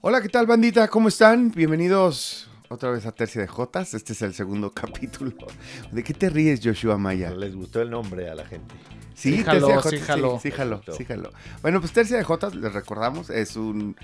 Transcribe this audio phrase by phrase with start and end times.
[0.00, 0.86] Hola, ¿qué tal, bandita?
[0.88, 1.50] ¿Cómo están?
[1.50, 3.94] Bienvenidos otra vez a Tercia de Jotas.
[3.94, 5.32] Este es el segundo capítulo.
[5.90, 7.30] ¿De qué te ríes, Joshua Maya?
[7.30, 8.74] Les gustó el nombre a la gente.
[9.14, 9.98] Sí, Sí, Tercia de jaló, Jotas, sí.
[10.96, 11.14] Sí, sí.
[11.62, 13.96] Bueno, pues Tercia de Jotas, les recordamos, es un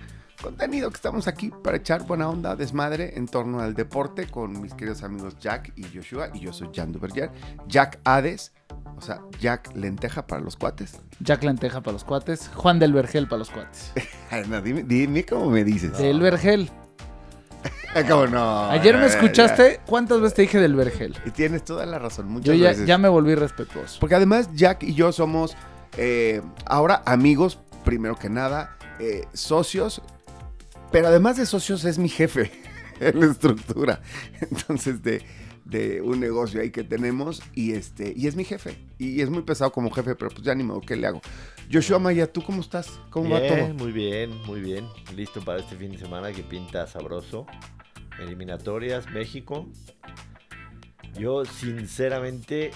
[0.42, 4.74] contenido que estamos aquí para echar buena onda, desmadre en torno al deporte con mis
[4.74, 6.30] queridos amigos Jack y Joshua.
[6.34, 7.30] Y yo soy Jan Duverger.
[7.68, 8.52] Jack Hades,
[8.96, 11.00] o sea, Jack Lenteja para los cuates.
[11.20, 12.50] Jack Lenteja para los cuates.
[12.54, 13.92] Juan del Vergel para los cuates.
[14.48, 15.96] No, dime, dime cómo me dices.
[15.96, 16.68] Del Vergel.
[18.08, 18.64] ¿Cómo no?
[18.64, 19.80] Ayer me escuchaste.
[19.86, 21.16] ¿Cuántas veces te dije del Vergel?
[21.24, 22.86] Y tienes toda la razón, muchas Yo ya, veces.
[22.86, 24.00] ya me volví respetuoso.
[24.00, 25.56] Porque además Jack y yo somos
[25.96, 30.02] eh, ahora amigos, primero que nada, eh, socios,
[30.90, 32.50] pero además de socios es mi jefe
[33.00, 34.00] en la estructura.
[34.40, 35.24] Entonces, de,
[35.64, 38.76] de un negocio ahí que tenemos y este y es mi jefe.
[38.98, 41.20] Y es muy pesado como jefe, pero pues ya ni modo, ¿qué le hago?
[41.72, 43.00] Joshua Maya, ¿tú cómo estás?
[43.10, 43.68] ¿Cómo va todo?
[43.74, 44.86] muy bien, muy bien.
[45.16, 47.46] Listo para este fin de semana que pinta sabroso.
[48.20, 49.66] Eliminatorias, México.
[51.18, 52.70] Yo, sinceramente,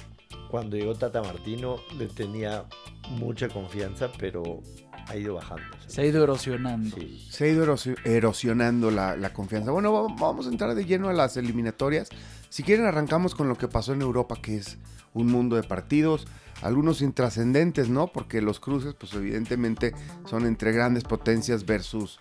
[0.50, 2.64] cuando llegó Tata Martino, le tenía
[3.10, 4.62] mucha confianza, pero
[5.08, 5.64] ha ido bajando.
[5.78, 5.92] ¿sabes?
[5.92, 6.96] Se ha ido erosionando.
[6.96, 7.26] Sí.
[7.30, 9.70] Se ha ido erosi- erosionando la, la confianza.
[9.72, 12.08] Bueno, va- vamos a entrar de lleno a las eliminatorias.
[12.50, 14.78] Si quieren, arrancamos con lo que pasó en Europa, que es
[15.14, 16.26] un mundo de partidos,
[16.62, 18.08] algunos intrascendentes, ¿no?
[18.08, 19.94] Porque los cruces, pues evidentemente
[20.26, 22.20] son entre grandes potencias versus,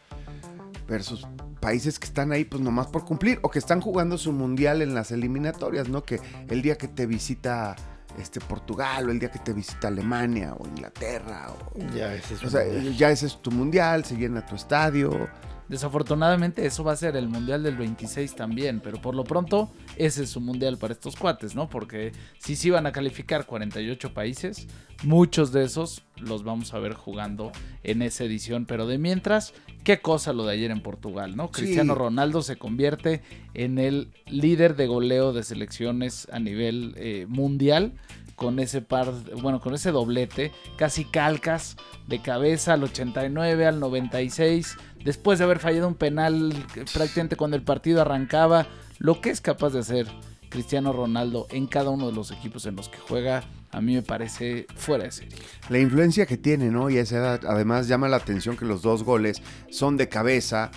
[0.87, 1.27] versus
[1.59, 4.93] países que están ahí, pues nomás por cumplir, o que están jugando su mundial en
[4.93, 6.03] las eliminatorias, ¿no?
[6.03, 6.19] Que
[6.49, 7.75] el día que te visita
[8.17, 12.43] este, Portugal, o el día que te visita Alemania, o Inglaterra, o Ya, ese es
[12.43, 12.65] o sea,
[12.97, 15.27] ya ese es tu mundial, se llena tu estadio.
[15.69, 20.23] Desafortunadamente eso va a ser el Mundial del 26 también, pero por lo pronto ese
[20.23, 21.69] es su Mundial para estos cuates, ¿no?
[21.69, 24.67] Porque si sí van a calificar 48 países,
[25.03, 27.51] muchos de esos los vamos a ver jugando
[27.83, 31.47] en esa edición, pero de mientras, qué cosa lo de ayer en Portugal, ¿no?
[31.47, 31.63] Sí.
[31.63, 33.21] Cristiano Ronaldo se convierte
[33.53, 37.93] en el líder de goleo de selecciones a nivel eh, mundial
[38.37, 39.11] con ese par,
[39.41, 41.75] bueno, con ese doblete, casi calcas
[42.05, 46.53] de cabeza al 89, al 96, después de haber fallado un penal
[46.93, 48.67] prácticamente cuando el partido arrancaba,
[48.99, 50.07] lo que es capaz de hacer
[50.49, 54.03] Cristiano Ronaldo en cada uno de los equipos en los que juega, a mí me
[54.03, 55.39] parece fuera de serie.
[55.69, 56.91] La influencia que tiene, ¿no?
[56.91, 60.69] Y esa edad, además llama la atención que los dos goles son de cabeza.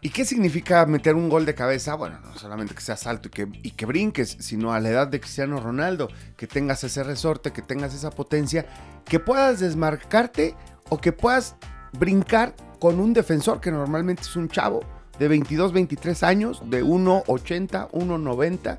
[0.00, 1.94] ¿Y qué significa meter un gol de cabeza?
[1.94, 5.08] Bueno, no solamente que seas alto y que, y que brinques, sino a la edad
[5.08, 8.64] de Cristiano Ronaldo, que tengas ese resorte, que tengas esa potencia,
[9.04, 10.54] que puedas desmarcarte
[10.88, 11.56] o que puedas
[11.98, 14.84] brincar con un defensor que normalmente es un chavo
[15.18, 18.78] de 22, 23 años, de 1,80, 1,90.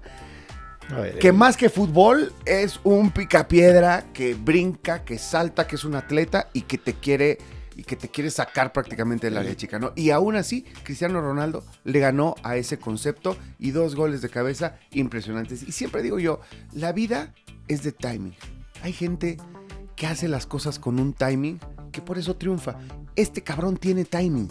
[0.89, 5.75] A ver, Que eh, más que fútbol es un picapiedra que brinca, que salta, que
[5.75, 7.37] es un atleta y que te quiere
[7.79, 9.91] y que te quiere sacar prácticamente del área chica, ¿no?
[9.95, 14.77] Y aún así, Cristiano Ronaldo le ganó a ese concepto y dos goles de cabeza
[14.91, 15.63] impresionantes.
[15.63, 16.41] Y siempre digo yo,
[16.73, 17.33] la vida
[17.67, 18.35] es de timing.
[18.83, 19.37] Hay gente
[19.95, 21.59] que hace las cosas con un timing
[21.91, 22.77] que por eso triunfa.
[23.15, 24.47] Este cabrón tiene timing.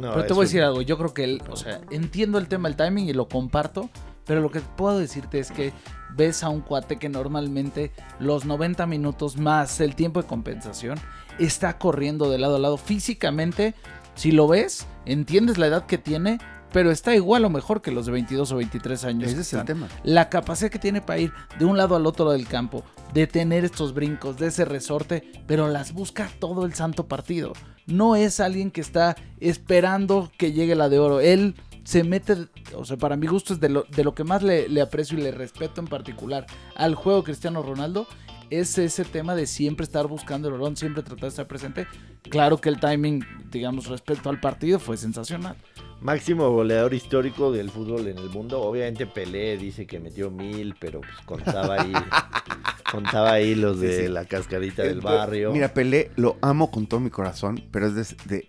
[0.00, 2.38] no, Pero te voy a un- decir algo, yo creo que, él, o sea, entiendo
[2.38, 3.90] el tema del timing y lo comparto,
[4.24, 5.72] pero lo que puedo decirte es que
[6.16, 10.98] ves a un cuate que normalmente los 90 minutos más el tiempo de compensación
[11.38, 13.74] está corriendo de lado a lado físicamente.
[14.14, 16.38] Si lo ves, entiendes la edad que tiene,
[16.72, 19.32] pero está igual o mejor que los de 22 o 23 años.
[19.32, 19.88] Ese es el tema.
[20.04, 23.64] La capacidad que tiene para ir de un lado al otro del campo, de tener
[23.64, 27.52] estos brincos, de ese resorte, pero las busca todo el santo partido.
[27.86, 31.20] No es alguien que está esperando que llegue la de oro.
[31.20, 31.54] Él
[31.84, 34.68] se mete, o sea, para mi gusto es de lo, de lo que más le,
[34.68, 36.44] le aprecio y le respeto en particular
[36.74, 38.08] al juego Cristiano Ronaldo.
[38.50, 41.86] Es ese tema de siempre estar buscando el balón, siempre tratar de estar presente.
[42.30, 45.56] Claro que el timing, digamos, respecto al partido fue sensacional.
[46.00, 48.60] Máximo goleador histórico del fútbol en el mundo.
[48.60, 51.92] Obviamente Pelé dice que metió mil, pero pues contaba ahí,
[52.90, 54.08] contaba ahí los de Sí, sí.
[54.08, 55.52] la cascarita Eh, del barrio.
[55.52, 58.48] Mira, Pelé lo amo con todo mi corazón, pero es de, de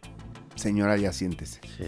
[0.56, 1.62] señora, ya siéntese.
[1.78, 1.86] Sí,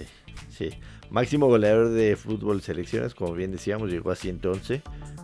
[0.50, 0.70] sí.
[1.12, 4.82] Máximo goleador de fútbol selecciones, como bien decíamos, llegó a 111.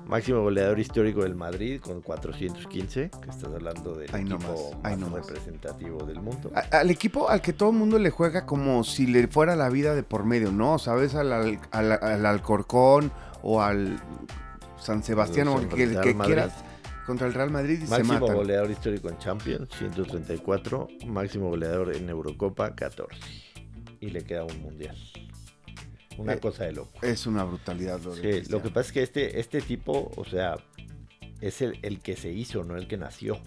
[0.08, 6.22] Máximo goleador histórico del Madrid con 415, que estás hablando del equipo más representativo del
[6.22, 6.52] mundo.
[6.56, 9.70] A- al equipo al que todo el mundo le juega como si le fuera la
[9.70, 10.78] vida de por medio, ¿no?
[10.80, 11.16] ¿Sabes?
[11.16, 13.12] Al, al, al- al Alcorcón
[13.42, 14.00] o al
[14.80, 16.54] San Sebastián o el que, el quieras.
[17.08, 18.36] Contra el Real Madrid y se Máximo matan.
[18.36, 20.88] goleador histórico en Champions, 134.
[21.08, 23.20] Máximo goleador en Eurocopa, 14.
[24.02, 24.96] Y le queda un mundial.
[26.18, 26.92] Una Eh, cosa de loco.
[27.02, 30.26] Es una brutalidad lo de Sí, lo que pasa es que este, este tipo, o
[30.26, 30.56] sea,
[31.42, 33.40] es el, el que se hizo, no el que nació.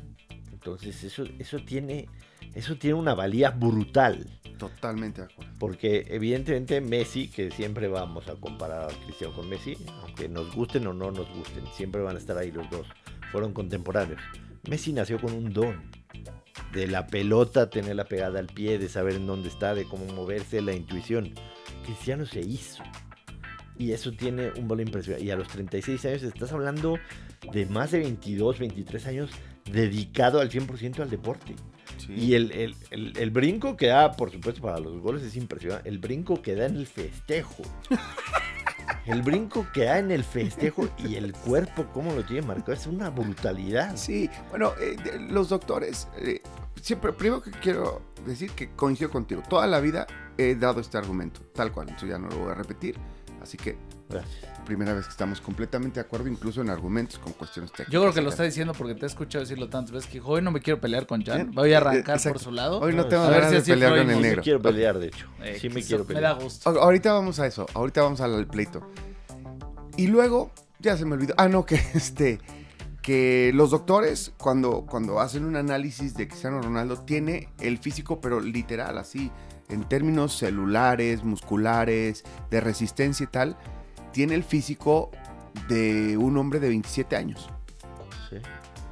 [0.53, 2.09] Entonces, eso, eso tiene,
[2.55, 4.27] eso tiene una valía brutal.
[4.59, 5.53] Totalmente de acuerdo.
[5.59, 10.87] Porque evidentemente Messi, que siempre vamos a comparar a Cristiano con Messi, aunque nos gusten
[10.89, 12.87] o no nos gusten, siempre van a estar ahí los dos.
[13.31, 14.21] Fueron contemporáneos.
[14.69, 15.81] Messi nació con un don
[16.73, 20.61] de la pelota, tenerla pegada al pie, de saber en dónde está, de cómo moverse,
[20.61, 21.33] la intuición.
[21.89, 22.83] Cristiano se hizo.
[23.79, 25.25] Y eso tiene un valor impresionante.
[25.25, 26.99] Y a los 36 años estás hablando
[27.51, 29.31] de más de 22, 23 años
[29.65, 31.57] dedicado al 100% al deporte.
[32.09, 35.89] Y el, el, el, el brinco que da, por supuesto, para los goles es impresionante.
[35.89, 37.63] El brinco que da en el festejo.
[39.07, 42.87] El brinco que da en el festejo y el cuerpo, cómo lo tiene marcado, es
[42.87, 43.97] una brutalidad.
[43.97, 44.97] Sí, bueno, eh,
[45.31, 46.43] los doctores, eh,
[46.83, 49.43] siempre, primero que quiero decir que coincido contigo.
[49.49, 52.55] Toda la vida he dado este argumento, tal cual, entonces ya no lo voy a
[52.55, 52.97] repetir.
[53.43, 53.79] Así que,
[54.09, 54.35] Gracias.
[54.67, 57.93] primera vez que estamos completamente de acuerdo, incluso en argumentos con cuestiones técnicas.
[57.93, 60.43] Yo creo que lo está diciendo porque te he escuchado decirlo tantas veces que hoy
[60.43, 62.39] no me quiero pelear con Jan, voy a Eh, arrancar exacto.
[62.39, 62.81] por su lado.
[62.81, 64.43] Hoy no tengo a ver ganas si de así pelear con el Sí me negro.
[64.43, 65.29] quiero pelear, de hecho.
[65.43, 66.37] Eh, Sí me quiero Me pelear.
[66.37, 66.69] da gusto.
[66.69, 68.91] Ahorita vamos a eso, ahorita vamos al pleito.
[69.97, 71.35] Y luego, ya se me olvidó.
[71.39, 72.41] Ah, no, que este.
[73.03, 78.41] Que los doctores, cuando, cuando hacen un análisis de Cristiano Ronaldo, tiene el físico, pero
[78.41, 79.31] literal, así,
[79.69, 83.57] en términos celulares, musculares, de resistencia y tal,
[84.13, 85.11] tiene el físico
[85.69, 87.49] de un hombre de 27 años.
[88.29, 88.37] Sí.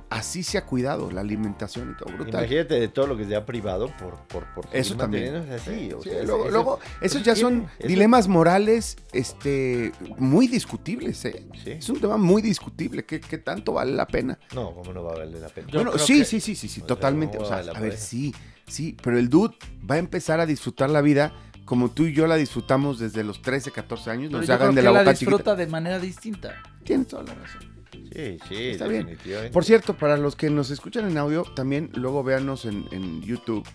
[0.09, 2.45] Así se ha cuidado la alimentación y todo, brutal.
[2.45, 5.33] Imagínate de todo lo que se ha privado por, por, por Eso también.
[5.33, 5.93] manteniéndose así.
[5.93, 10.47] o Sí, sea, luego, eso- luego, esos eso ya son eso- dilemas morales este, muy
[10.47, 11.25] discutibles.
[11.25, 11.45] ¿eh?
[11.65, 11.71] Sí.
[11.73, 13.05] Es un tema muy discutible.
[13.05, 14.39] ¿Qué, qué tanto vale la pena?
[14.55, 15.67] No, ¿cómo no va a valer la pena?
[15.71, 17.39] Yo bueno, creo sí, que- sí, sí, sí, sí, o sea, totalmente.
[17.39, 18.01] O sea, vale la a ver, pena.
[18.03, 18.35] sí,
[18.69, 19.57] sí, pero el dude
[19.91, 21.33] va a empezar a disfrutar la vida
[21.65, 24.31] como tú y yo la disfrutamos desde los 13, 14 años.
[24.31, 25.57] Nos hagan de la la boca disfruta chiquita.
[25.57, 26.55] de manera distinta.
[26.85, 27.75] Tienes toda la razón.
[28.13, 29.19] Sí, sí, Está bien.
[29.53, 33.67] Por cierto, para los que nos escuchan en audio, también luego véanos en, en YouTube,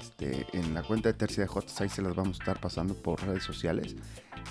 [0.00, 2.94] este, en la cuenta de Tercia de Jotas, ahí se las vamos a estar pasando
[2.94, 3.96] por redes sociales,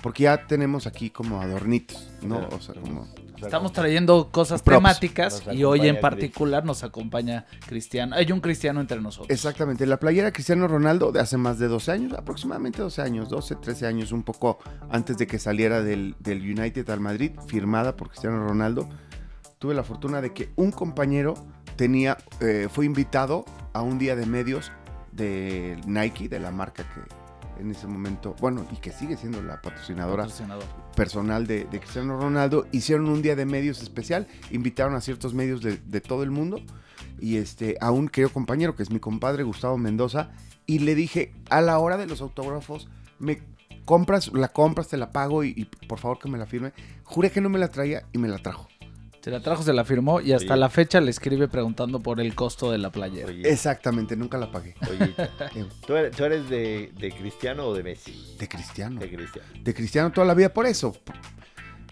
[0.02, 2.48] porque ya tenemos aquí como adornitos, ¿no?
[2.48, 3.08] O sea, como...
[3.36, 4.78] Estamos trayendo cosas Props.
[4.78, 8.16] temáticas Nos y hoy en particular nos acompaña Cristiano.
[8.16, 9.30] Hay un cristiano entre nosotros.
[9.30, 13.56] Exactamente, la playera Cristiano Ronaldo de hace más de 12 años, aproximadamente 12 años, 12,
[13.56, 14.58] 13 años, un poco
[14.90, 18.88] antes de que saliera del, del United al Madrid, firmada por Cristiano Ronaldo.
[19.58, 21.34] Tuve la fortuna de que un compañero
[21.76, 24.72] tenía, eh, fue invitado a un día de medios
[25.12, 27.00] de Nike, de la marca que
[27.58, 30.64] en ese momento, bueno, y que sigue siendo la patrocinadora Patrocinador.
[30.94, 35.62] personal de, de Cristiano Ronaldo, hicieron un día de medios especial, invitaron a ciertos medios
[35.62, 36.60] de, de todo el mundo
[37.18, 40.30] y este, a un querido compañero que es mi compadre Gustavo Mendoza
[40.66, 42.88] y le dije, a la hora de los autógrafos,
[43.18, 43.40] me
[43.84, 46.72] compras, la compras, te la pago y, y por favor que me la firme.
[47.04, 48.68] Juré que no me la traía y me la trajo.
[49.26, 50.60] Se la trajo, se la firmó y hasta Oye.
[50.60, 53.26] la fecha le escribe preguntando por el costo de la playera.
[53.26, 54.76] Oye, Exactamente, nunca la pagué.
[54.88, 55.12] oye,
[55.56, 58.36] Eh, ¿tú eres, tú eres de, de Cristiano o de Messi?
[58.38, 59.00] De Cristiano.
[59.00, 59.48] De Cristiano.
[59.60, 60.96] de Cristiano toda la vida por eso.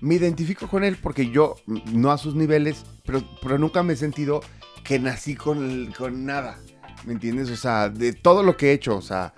[0.00, 3.96] Me identifico con él porque yo, no a sus niveles, pero, pero nunca me he
[3.96, 4.40] sentido
[4.84, 6.60] que nací con, con nada.
[7.04, 7.50] ¿Me entiendes?
[7.50, 9.34] O sea, de todo lo que he hecho, o sea,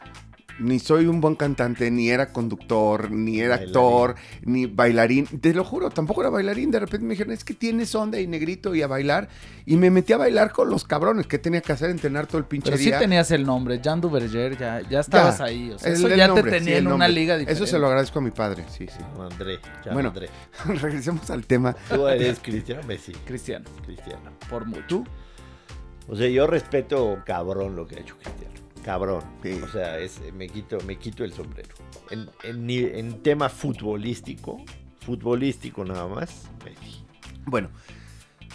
[0.59, 3.69] ni soy un buen cantante, ni era conductor, ni era Bailarín.
[3.69, 5.27] actor, ni bailarín.
[5.27, 6.71] Te lo juro, tampoco era bailarín.
[6.71, 9.29] De repente me dijeron, es que tienes onda y negrito y a bailar.
[9.67, 11.27] Y me metí a bailar con los cabrones.
[11.27, 11.91] ¿Qué tenía que hacer?
[11.91, 12.99] Entrenar todo el pinche Pero sí día.
[12.99, 15.71] tenías el nombre, Jan Duverger, ya, ya estabas Ya, ahí.
[15.73, 17.63] O sea, El- eso el ya nombre, te sí, tenía en una liga diferente.
[17.65, 18.99] Eso se lo agradezco a mi padre, sí, sí.
[19.21, 19.59] André.
[19.93, 20.09] Bueno.
[20.11, 20.29] André.
[20.81, 21.75] Regresemos al tema.
[21.89, 23.13] ¿Tú eres Cristiano Messi?
[23.25, 24.31] Cristiano, Cristiano.
[24.49, 24.83] por mucho.
[24.89, 25.05] ¿Tú?
[26.09, 28.55] O sea, yo respeto cabrón lo que ha hecho Cristiano.
[28.87, 29.25] Cabrón.
[29.43, 29.61] Sí.
[29.65, 31.75] O sea, es, me, quito, me quito el sombrero.
[32.11, 34.65] En, en, tema futbolístico,
[35.01, 37.05] futbolístico nada más, Messi.
[37.47, 37.69] Bueno,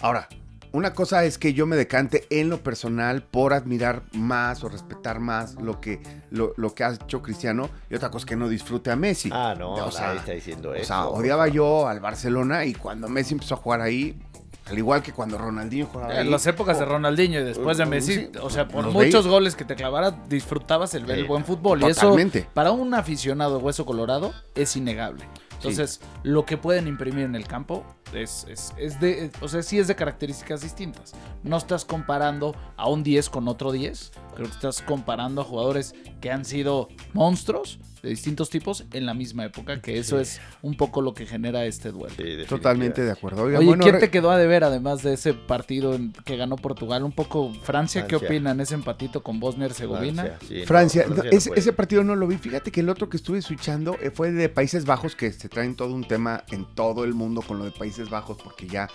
[0.00, 0.30] ahora,
[0.72, 5.20] una cosa es que yo me decante en lo personal por admirar más o respetar
[5.20, 8.48] más lo que, lo, lo que ha hecho Cristiano y otra cosa es que no
[8.48, 9.28] disfrute a Messi.
[9.30, 10.86] Ah, no, O sea, está diciendo o eso.
[10.86, 14.18] sea, odiaba yo al Barcelona y cuando Messi empezó a jugar ahí,
[14.66, 16.20] al igual que cuando Ronaldinho jugaba ahí.
[16.20, 18.86] En las épocas de oh, Ronaldinho y después de oh, Messi, sí, o sea, por
[18.90, 19.30] muchos veía.
[19.30, 21.82] goles que te clavara, disfrutabas el el buen fútbol.
[21.82, 22.16] Y eso,
[22.54, 25.24] para un aficionado hueso colorado, es innegable.
[25.54, 29.78] Entonces, lo que pueden imprimir en el campo es, es, es de, o sea, sí
[29.78, 31.12] es de características distintas.
[31.44, 34.12] No estás comparando a un 10 con otro 10.
[34.34, 39.14] Creo que estás comparando a jugadores que han sido monstruos de distintos tipos en la
[39.14, 40.22] misma época, que eso Sí.
[40.22, 42.14] es un poco lo que genera este duelo.
[42.16, 42.44] Sí.
[42.48, 43.44] Totalmente de acuerdo.
[43.44, 46.56] Oiga, Oye, bueno, ¿quién te quedó a deber además de ese partido en- que ganó
[46.56, 47.04] Portugal?
[47.04, 48.60] Un poco Francia, ¿qué opinan?
[48.60, 50.22] Ese empatito con Bosnia-Herzegovina.
[50.24, 52.36] Francia, sí, no, Francia, no, no ese, ese partido no lo vi.
[52.38, 55.76] Fíjate que el otro que estuve switchando eh, fue de Países Bajos, que se traen
[55.76, 58.88] todo un tema en todo el mundo con lo de Países Bajos, porque ya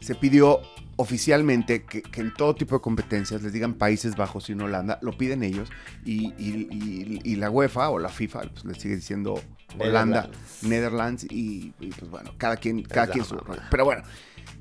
[0.00, 0.60] se pidió
[0.96, 4.98] oficialmente que, que en todo tipo de competencias les digan Países Bajos y no Holanda,
[5.02, 5.68] lo piden ellos,
[6.04, 9.40] y, y- y- y la UEFA o la FIFA pues, les sigue diciendo
[9.78, 10.62] Holanda, Netherlands.
[10.62, 13.36] Netherlands, y, pues bueno, cada quien, cada quien su.
[13.70, 14.02] Pero bueno,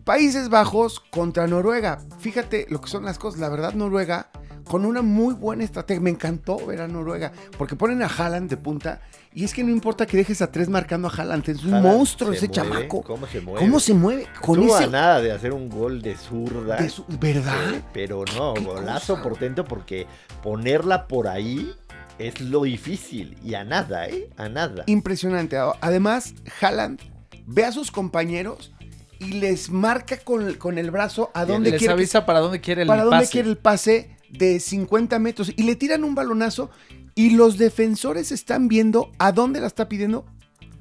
[0.04, 2.00] Países Bajos contra Noruega.
[2.20, 3.40] Fíjate lo que son las cosas.
[3.42, 4.30] La verdad, Noruega,
[4.66, 6.02] con una muy buena estrategia.
[6.02, 7.32] Me encantó ver a Noruega.
[7.58, 9.02] Porque ponen a Haaland de punta.
[9.34, 11.48] Y es que no importa que dejes a tres marcando a Haaland.
[11.50, 13.02] Es un Haaland monstruo se ese mueve, chamaco.
[13.04, 13.60] ¿Cómo se mueve?
[13.66, 14.28] ¿Cómo se mueve?
[14.42, 16.78] Con Estuvo a nada de hacer un gol de zurda.
[16.78, 17.56] de su- ¿Verdad?
[17.72, 19.24] Sí, pero no, qué golazo cosa?
[19.24, 20.08] portento porque
[20.42, 21.72] ponerla por ahí
[22.18, 23.38] es lo difícil.
[23.44, 24.30] Y a nada, ¿eh?
[24.38, 24.84] A nada.
[24.88, 25.58] Impresionante.
[25.82, 27.00] Además, Haaland
[27.46, 28.74] ve a sus compañeros
[29.20, 32.60] y les marca con, con el brazo a dónde Les quiere que avisa para dónde
[32.62, 33.32] quiere el para dónde pase.
[33.32, 36.70] quiere el pase de 50 metros y le tiran un balonazo
[37.18, 40.24] y los defensores están viendo a dónde la está pidiendo,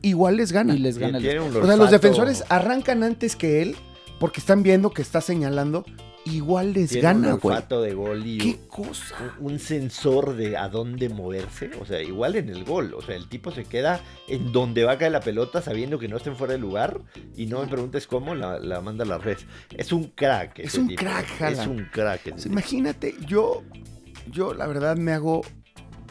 [0.02, 0.74] igual les gana.
[0.74, 3.74] Y les gana un o sea, los defensores arrancan antes que él
[4.20, 5.86] porque están viendo que está señalando,
[6.26, 7.54] igual les tiene un gana, güey.
[7.56, 9.34] olfato de gol y ¿Qué cosa?
[9.40, 11.70] un, un sensor de a dónde moverse.
[11.80, 12.92] O sea, igual en el gol.
[12.92, 16.08] O sea, el tipo se queda en donde va a caer la pelota sabiendo que
[16.08, 17.00] no estén fuera de lugar.
[17.34, 19.38] Y no me preguntes cómo la, la manda a la red.
[19.74, 20.58] Es un crack.
[20.58, 21.00] Es un tipo.
[21.00, 22.20] crack, Es un crack.
[22.20, 22.48] O sea, tipo.
[22.52, 23.62] imagínate, yo,
[24.30, 25.42] yo la verdad me hago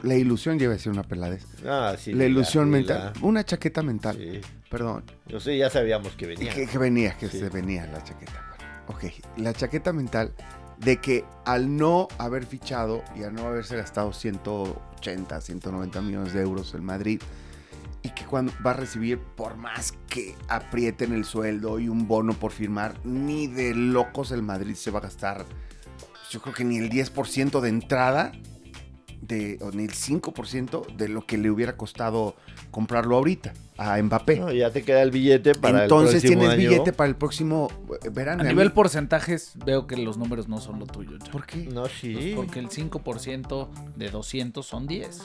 [0.04, 1.46] la ilusión, lleva a ser una peladez.
[1.68, 4.42] Ah, sí, la ilusión mental, una chaqueta mental, Sí.
[4.70, 5.04] perdón.
[5.28, 6.54] Yo sé, ya sabíamos que venía.
[6.54, 7.40] Que, que venía, que Sí.
[7.40, 8.42] se venía la chaqueta.
[8.88, 9.06] Ok,
[9.38, 10.32] la chaqueta mental
[10.78, 16.42] de que al no haber fichado y al no haberse gastado 180, 190 millones de
[16.42, 17.22] euros en Madrid
[18.04, 22.34] y que cuando va a recibir, por más que aprieten el sueldo y un bono
[22.34, 25.46] por firmar, ni de locos el Madrid se va a gastar,
[26.30, 28.32] yo creo que ni el 10% de entrada,
[29.27, 32.36] de, o ni el 5% de lo que le hubiera costado
[32.72, 34.39] comprarlo ahorita a Mbappé.
[34.39, 36.70] No, ya te queda el billete para Entonces el próximo tienes año.
[36.70, 37.67] billete para el próximo
[38.03, 38.41] eh, verano.
[38.44, 41.17] A Y nivel porcentajes, veo que los números no son lo tuyo.
[41.17, 41.29] Jack.
[41.32, 41.58] ¿Por qué?
[41.65, 42.34] No, Pues sí.
[42.36, 45.22] porque el 5% de 200 son 10.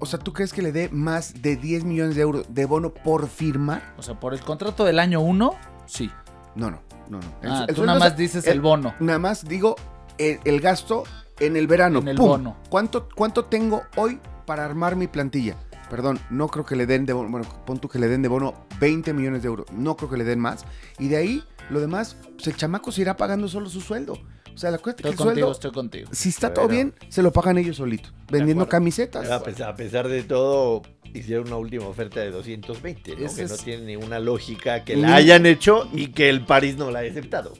[0.00, 2.92] O sea, ¿tú crees que le dé más de 10 millones de euros de bono
[2.92, 3.94] por firmar?
[3.96, 5.54] O sea, por el contrato del año 1,
[5.86, 6.10] sí.
[6.56, 7.26] No, no, no, no.
[7.42, 8.94] El Ah, el tú nada más es- dices el- el bono.
[9.00, 9.76] Nada más digo
[10.18, 11.04] el, el gasto
[11.40, 11.98] en el verano.
[12.00, 12.26] En el ¡Pum!
[12.28, 12.56] bono.
[12.68, 15.56] ¿Cuánto, ¿Cuánto tengo hoy para armar mi plantilla?
[15.90, 18.28] Perdón, no creo que le den de bono, bueno, pon tú que le den de
[18.28, 19.66] bono 20 millones de euros.
[19.72, 20.64] No creo que le den más.
[20.98, 24.14] Y de ahí, lo demás, pues el chamaco se irá pagando solo su sueldo.
[24.52, 26.08] O sea, la cuesta que Estoy el contigo, sueldo, estoy contigo.
[26.12, 28.12] si está todo bien, se lo pagan ellos solitos.
[28.30, 29.30] Vendiendo camisetas.
[29.30, 30.80] A pesar, a pesar de todo,
[31.12, 33.16] hicieron una última oferta de 220, ¿no?
[33.34, 36.76] Que es- no tiene ninguna lógica que Ni- la hayan hecho y que el París
[36.78, 37.52] no la haya aceptado.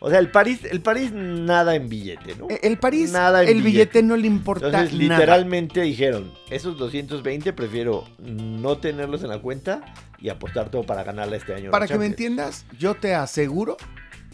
[0.00, 2.48] O sea, el París, el París nada en billete, ¿no?
[2.62, 3.70] El París, Nada en el billete.
[3.70, 4.02] billete.
[4.02, 5.18] no le importa Entonces, nada.
[5.18, 9.80] literalmente dijeron, esos 220 prefiero no tenerlos en la cuenta
[10.18, 11.70] y apostar todo para ganarla este año.
[11.70, 12.10] Para que me Champions".
[12.12, 13.76] entiendas, yo te aseguro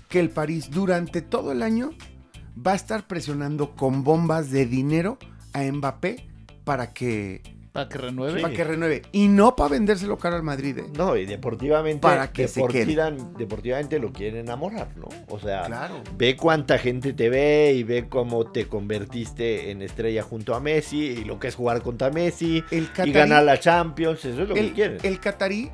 [0.09, 1.90] que el París durante todo el año
[2.54, 5.16] va a estar presionando con bombas de dinero
[5.52, 6.26] a Mbappé
[6.64, 7.40] para que,
[7.73, 8.37] Para que renueve.
[8.37, 8.43] Sí.
[8.43, 9.02] para que renueve.
[9.12, 10.79] Y no para vendérselo caro al Madrid.
[10.79, 10.85] ¿eh?
[10.97, 12.61] No, y deportivamente, Para que se
[13.38, 15.09] deportivamente lo quieren enamorar, ¿no?
[15.29, 16.02] O sea, Claro.
[16.19, 20.99] ve cuánta gente te ve y ve cómo te convertiste en estrella junto a Messi
[20.99, 24.55] y lo que es jugar contra Messi El y ganar la Champions, eso es lo
[24.55, 24.99] que el, quieren.
[25.02, 25.71] el catarí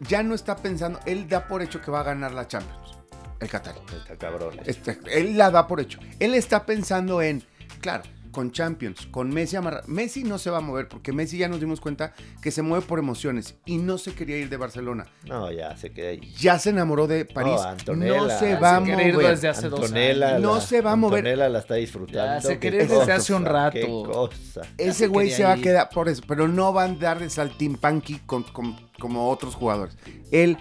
[0.00, 2.96] ya no está pensando, él da por hecho que va a ganar la Champions.
[3.40, 3.78] El catarí.
[3.96, 4.60] Está cabrón.
[4.66, 5.98] Este, él la da por hecho.
[6.20, 7.42] Él está pensando en,
[7.80, 9.84] claro, con Champions, con Messi amarrado.
[9.88, 12.84] Messi no se va a mover porque Messi ya nos dimos cuenta que se mueve
[12.86, 15.06] por emociones y no se quería ir de Barcelona.
[15.26, 16.20] No, ya se queda ahí.
[16.38, 17.60] Ya se enamoró de París.
[17.86, 19.30] No, se va a quiere ir mover.
[19.30, 20.42] desde hace dos Antonella años.
[20.42, 21.18] No se va a mover.
[21.18, 22.34] Antonella la está disfrutando.
[22.34, 23.74] Ya se quiere ir desde hace un rato.
[23.74, 24.62] Qué cosa.
[24.78, 25.62] Ese se güey quería se va a ir.
[25.62, 29.96] quedar por eso, pero no va a andar de saltimpanqui con, con- como otros jugadores.
[30.30, 30.56] Él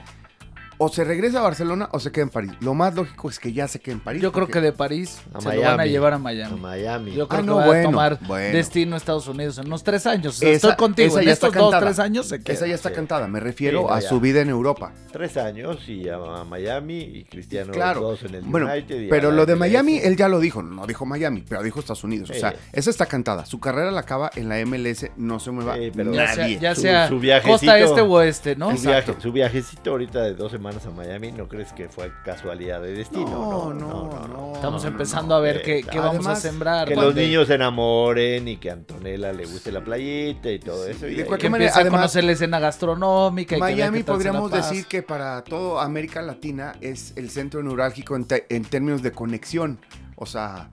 [0.81, 2.53] o se regresa a Barcelona o se queda en París.
[2.61, 4.21] Lo más lógico es que ya se quede en París.
[4.21, 5.91] Yo creo que de París A se lo van a Miami.
[5.91, 6.59] llevar a A Miami.
[6.59, 7.11] Miami.
[7.13, 8.53] Yo creo Ah, que no, va bueno, a tomar bueno.
[8.57, 10.37] destino a Estados Unidos en unos tres años.
[10.37, 11.09] O sea, Esa- estoy contigo.
[11.09, 11.79] esa En ya está dos, cantada.
[11.85, 12.53] tres años se queda.
[12.53, 12.95] Esa ya está Sí.
[12.95, 13.27] cantada.
[13.27, 14.93] Me refiero Sí, a su vida en Europa.
[15.11, 17.99] Tres años y a, a Miami y Cristiano Claro.
[18.01, 19.01] dos en el Bueno, United.
[19.01, 19.59] y a pero lo de MLS.
[19.59, 20.63] Miami, él ya lo dijo.
[20.63, 22.29] No dijo Miami, pero dijo Estados Unidos.
[22.29, 22.39] O Sí.
[22.39, 23.45] sea, esa está cantada.
[23.45, 25.11] Su carrera la acaba en la MLS.
[25.17, 26.59] No se mueva Sí, pero- Ya sea, nadie.
[26.59, 28.77] ya Su- sea su viajecito- costa este o oeste, ¿no?
[28.77, 32.81] Su, viaje- su viajecito ahorita de dos semanas a Miami, ¿no crees que fue casualidad
[32.81, 33.29] de destino?
[33.29, 34.53] No, no, no.
[34.55, 35.35] Estamos no, no, empezando no.
[35.35, 36.87] a ver qué, qué vamos a sembrar.
[36.87, 40.87] Que los niños se enamoren y que a Antonella le guste la playita y todo
[40.87, 41.07] eso.
[41.07, 43.57] y y de cualquier que manera, empiece a además- conocer la escena gastronómica.
[43.57, 48.45] y Miami podríamos decir que para toda América Latina es el centro neurálgico en, te-
[48.49, 49.79] en términos de conexión.
[50.15, 50.69] O sea,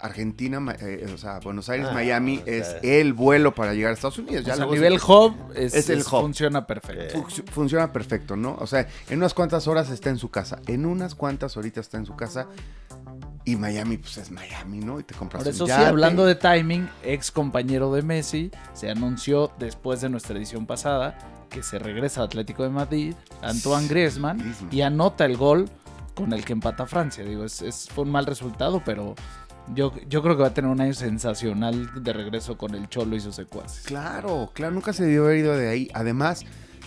[0.00, 3.74] Argentina, ma- eh, o sea, Buenos Aires, Ah, Miami o sea, es el vuelo para
[3.74, 4.44] llegar a Estados Unidos.
[4.44, 6.20] O Ya sea, a nivel se- hub, es, Es el es- hub.
[6.22, 7.18] funciona perfecto.
[7.18, 8.56] Func- funciona perfecto, ¿no?
[8.60, 10.60] O sea, en unas cuantas horas está en su casa.
[10.66, 12.46] En unas cuantas horitas está en su casa.
[13.44, 15.00] Y Miami, pues es Miami, ¿no?
[15.00, 18.90] Y te compras Por un eso sí, hablando de timing, ex compañero de Messi, se
[18.90, 21.16] anunció después de nuestra edición pasada
[21.48, 24.68] que se regresa al Atlético de Madrid, Antoine Griezmann, Griezmann.
[24.74, 25.68] y anota el gol
[26.14, 27.24] con el que empata Francia.
[27.24, 29.14] Digo, es, es- fue un mal resultado, pero
[29.74, 33.16] yo, yo creo que va a tener un año sensacional de regreso con el Cholo
[33.16, 33.84] y sus secuaces.
[33.86, 35.90] Claro, claro, nunca se debió haber ido de ahí.
[35.94, 36.44] Además,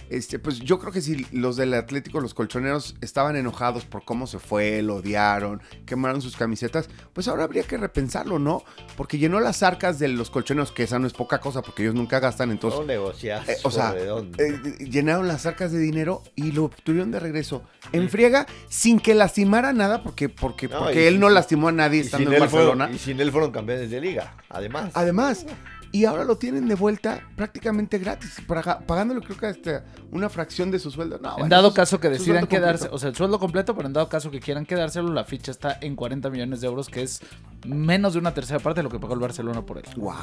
[0.10, 4.27] este, pues yo creo que si los del Atlético, los colchoneros, estaban enojados por cómo
[4.27, 8.63] se fue, lo odiaron, quemaron sus camisetas, pues ahora habría que repensarlo, ¿no?
[8.95, 11.95] Porque llenó las arcas de los colchoneros, que esa no es poca cosa, porque ellos
[11.95, 16.51] nunca gastan, entonces un negociazo Eh, o sea, eh, llenaron las arcas de dinero y
[16.51, 21.19] lo obtuvieron de regreso en friega sin que lastimara nada porque porque No, porque él
[21.19, 22.91] no lastimó a nadie estando en fueron, Barcelona.
[22.91, 24.91] y sin él fueron campeones de liga, además.
[24.93, 25.45] Además,
[25.93, 28.41] y ahora lo tienen de vuelta prácticamente gratis,
[28.88, 31.19] pagándole creo que hasta una fracción de su sueldo.
[31.19, 32.95] No, en bueno, dado caso que decidan quedarse, completo.
[32.95, 35.77] o sea, el sueldo completo, pero en dado caso que quieran quedárselo, la ficha está
[35.81, 37.21] en 40 millones de euros, que es
[37.67, 39.85] menos de una tercera parte de lo que pagó el Barcelona por él.
[39.95, 40.13] Wow,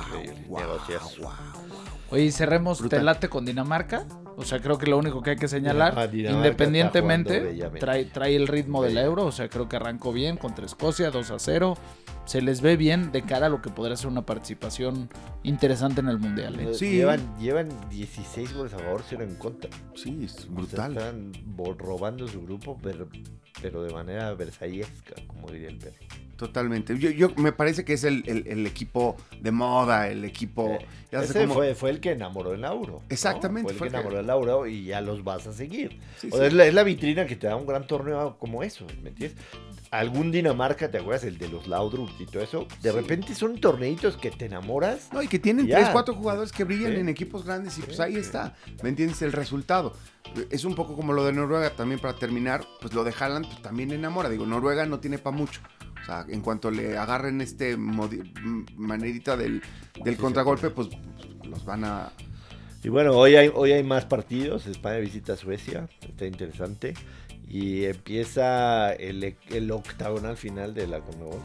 [0.48, 0.60] wow,
[1.20, 1.30] wow.
[2.10, 2.98] Oye, y cerremos Brutal.
[2.98, 4.04] ¿te late con Dinamarca?
[4.36, 8.48] O sea, creo que lo único que hay que señalar, Ah, independientemente, trae, trae el
[8.48, 9.10] ritmo de la Bello.
[9.10, 9.26] Euro.
[9.26, 11.76] O sea, creo que arrancó bien contra Escocia, 2 a 0.
[12.24, 15.08] Se les ve bien de cara a lo que podría ser una participación
[15.42, 16.58] interesante en el Mundial.
[16.60, 16.74] ¿eh?
[16.74, 16.90] Sí.
[16.90, 19.70] Llevan, llevan 16 goles a favor, 0 en contra.
[19.94, 20.96] Sí, es O sea, brutal.
[20.96, 21.32] están
[21.78, 23.08] robando su grupo, pero,
[23.62, 25.96] pero de manera versallesca, como diría el perro.
[26.36, 26.98] Totalmente.
[26.98, 30.70] Yo, yo me parece que es el, el- el equipo de moda, el equipo.
[30.80, 32.94] Eh, ya Ese cómo- fue, fue el que enamoró el Lauro.
[32.94, 33.02] ¿no?
[33.10, 35.98] Exactamente, Fue el fue que enamoró el Lauro y ya los vas a seguir.
[36.16, 36.44] Sí, O sí.
[36.44, 39.36] Es, la, es la vitrina que te da un gran torneo como eso, ¿me entiendes?
[39.90, 41.24] Algún Dinamarca, ¿te acuerdas?
[41.24, 42.66] El de los Laudrup y todo eso.
[42.80, 42.96] De Sí.
[42.96, 45.12] repente son torneitos que te enamoras.
[45.12, 45.78] No, y que tienen Ya.
[45.78, 47.00] tres, cuatro jugadores que brillan Sí.
[47.00, 48.54] en equipos grandes y Sí, pues ahí está.
[48.84, 49.20] ¿Me entiendes?
[49.22, 49.94] El resultado.
[50.50, 53.62] Es un poco como lo de Noruega también para terminar, pues lo de Haaland pues,
[53.62, 54.28] también enamora.
[54.28, 55.60] Digo, Noruega no tiene para mucho.
[56.00, 59.60] O sea, en cuanto le agarren este modi- m- manerita del,
[60.18, 60.88] contragolpe, pues
[61.44, 62.12] los van a...
[62.82, 64.66] Y bueno, hoy hay, hoy hay más partidos.
[64.66, 65.88] España visita a Suecia.
[66.00, 66.94] Está interesante.
[67.50, 71.40] Y empieza el, el octagonal final de la Conmebol.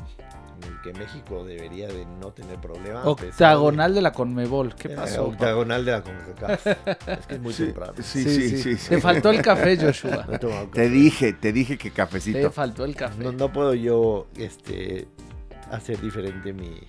[0.61, 3.01] En el que México debería de no tener problema.
[3.01, 4.73] de- Octagonal de la Conmebol.
[4.75, 5.25] ¿Qué Eh, pasó?
[5.25, 6.67] octagonal de la CONCACAF.
[7.07, 7.93] es que es muy temprano.
[8.01, 8.77] Sí, sí, sí.
[8.77, 8.89] sí.
[8.89, 10.25] Te faltó el café, Joshua.
[10.31, 10.39] No
[10.71, 12.51] Te dije, te dije que Te cafecito.
[12.51, 13.21] faltó el café.
[13.23, 15.07] No, no puedo yo este,
[15.71, 16.79] hacer diferente mi...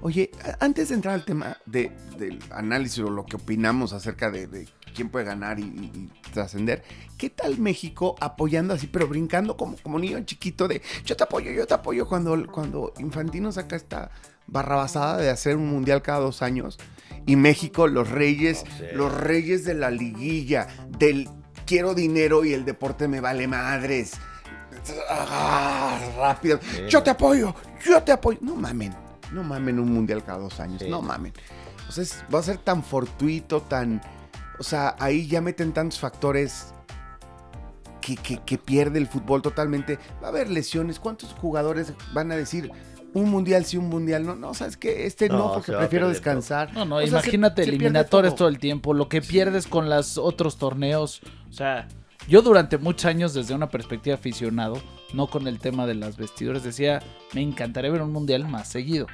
[0.00, 4.46] Oye, antes de entrar al tema de, del análisis o lo que opinamos acerca de,
[4.48, 5.90] de quién puede ganar y, y-
[6.24, 6.82] y trascender,
[7.18, 11.50] ¿qué tal México apoyando así, pero brincando como, como niño chiquito de yo te apoyo,
[11.50, 14.10] yo te apoyo cuando, cuando Infantino saca esta
[14.46, 16.78] barrabasada de hacer un mundial cada dos años
[17.26, 18.92] y México, los reyes, No sé.
[18.94, 21.28] los reyes de la liguilla, del
[21.66, 24.12] quiero dinero y el deporte me vale madres.
[25.08, 26.60] Ah, rápido.
[26.62, 27.54] Sí, yo te apoyo,
[27.84, 28.38] yo te apoyo.
[28.42, 28.94] No mamen,
[29.32, 30.90] no mamen un mundial cada dos años, Sí.
[30.90, 31.32] no mamen.
[31.88, 34.02] O sea, es- va a ser tan fortuito, tan...
[34.58, 36.72] O sea, ahí ya meten tantos factores
[38.00, 39.98] que, que- que pierde el fútbol totalmente.
[40.22, 40.98] Va a haber lesiones.
[41.00, 42.70] ¿Cuántos jugadores van a decir
[43.14, 44.34] un mundial sí, un mundial no?
[44.36, 45.06] No, ¿sabes qué?
[45.06, 46.12] Este no, No, porque prefiero todo.
[46.12, 46.72] descansar.
[46.74, 48.38] No, no, O sea, se- imagínate se pierde eliminatorias todo.
[48.38, 48.48] todo.
[48.48, 51.20] el tiempo, lo que pierdes con los otros torneos.
[51.48, 51.88] O sea,
[52.28, 54.80] yo durante muchos años, desde una perspectiva aficionado,
[55.14, 57.02] no con el tema de las vestiduras, decía,
[57.34, 59.06] me encantaría ver un mundial más seguido.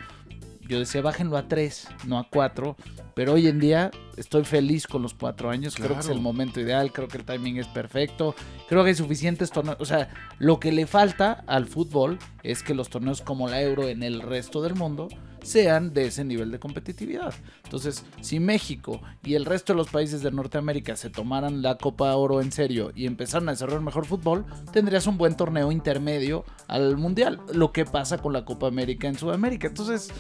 [0.71, 2.77] Yo decía, bájenlo a tres, no a cuatro.
[3.17, 5.75] Pero hoy en día estoy feliz con los cuatro años.
[5.75, 6.93] Creo que es el momento ideal.
[6.93, 8.37] Creo que el timing es perfecto.
[8.69, 9.79] Creo que hay suficientes torneos.
[9.81, 13.89] O sea, lo que le falta al fútbol es que los torneos como la Euro
[13.89, 15.09] en el resto del mundo
[15.43, 17.35] sean de ese nivel de competitividad.
[17.65, 22.15] Entonces, si México y el resto de los países de Norteamérica se tomaran la Copa
[22.15, 26.97] Oro en serio y empezaran a desarrollar mejor fútbol, tendrías un buen torneo intermedio al
[26.97, 27.41] Mundial.
[27.53, 29.69] Lo que pasa con la Copa América en Sudamérica.
[29.69, 30.11] Entonces,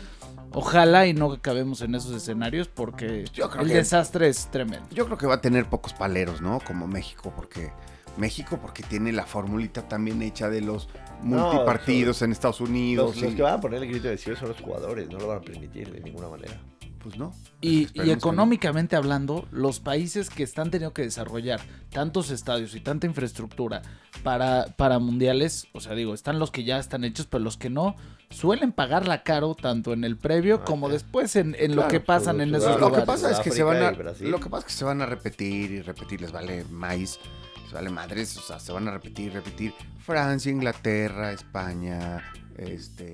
[0.52, 4.86] ojalá y no acabemos en esos escenarios porque Yo creo el que- desastre es tremendo.
[4.90, 6.60] Yo creo que va a tener pocos paleros, ¿no?
[6.60, 7.72] Como México, porque
[8.16, 10.88] México porque tiene la formulita también hecha de los
[11.22, 13.16] multipartidos en Estados Unidos.
[13.16, 15.38] Los, que van a poner el grito de cielo son los jugadores, no lo van
[15.38, 16.60] a permitir de ninguna manera.
[17.02, 17.32] Pues no.
[17.62, 18.04] Y, no.
[18.04, 21.60] económicamente hablando, los países que están teniendo que desarrollar
[21.90, 23.80] tantos estadios y tanta infraestructura
[24.22, 27.70] para, para mundiales, o sea, digo, están los que ya están hechos, pero los que
[27.70, 27.96] no,
[28.30, 32.40] suelen pagarla caro tanto en el previo Ah, como después en, en lo que pasan
[32.40, 33.06] en esos lo que lugares.
[33.06, 35.06] pasa es que se van a y lo que pasa es que se van a
[35.06, 37.18] repetir y repetir les vale maíz
[37.64, 39.74] les vale madres o sea se van a repetir repetir.
[39.98, 42.22] Francia Inglaterra España
[42.60, 43.12] este,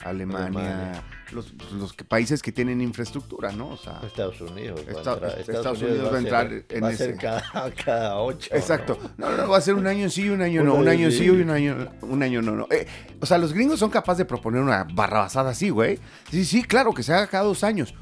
[0.00, 1.02] Alemania, Alemania.
[1.32, 3.68] Los, los países que tienen infraestructura, ¿no?
[3.70, 4.80] O sea, Estados Unidos.
[4.86, 7.42] va a Esta- entrar- Estados Unidos va a entrar ser- en va a ser cada,
[7.84, 8.54] cada ocho.
[8.54, 8.98] Exacto.
[9.16, 9.30] ¿no?
[9.30, 10.74] No, no, va a ser un año sí y un año no.
[10.74, 12.52] Un año sí y un año, un año no.
[12.56, 12.66] no.
[12.70, 12.86] Eh,
[13.20, 15.98] o sea, los gringos son capaces de proponer una barrabasada así, güey.
[16.30, 17.94] Sí, sí, claro, que se haga cada dos años.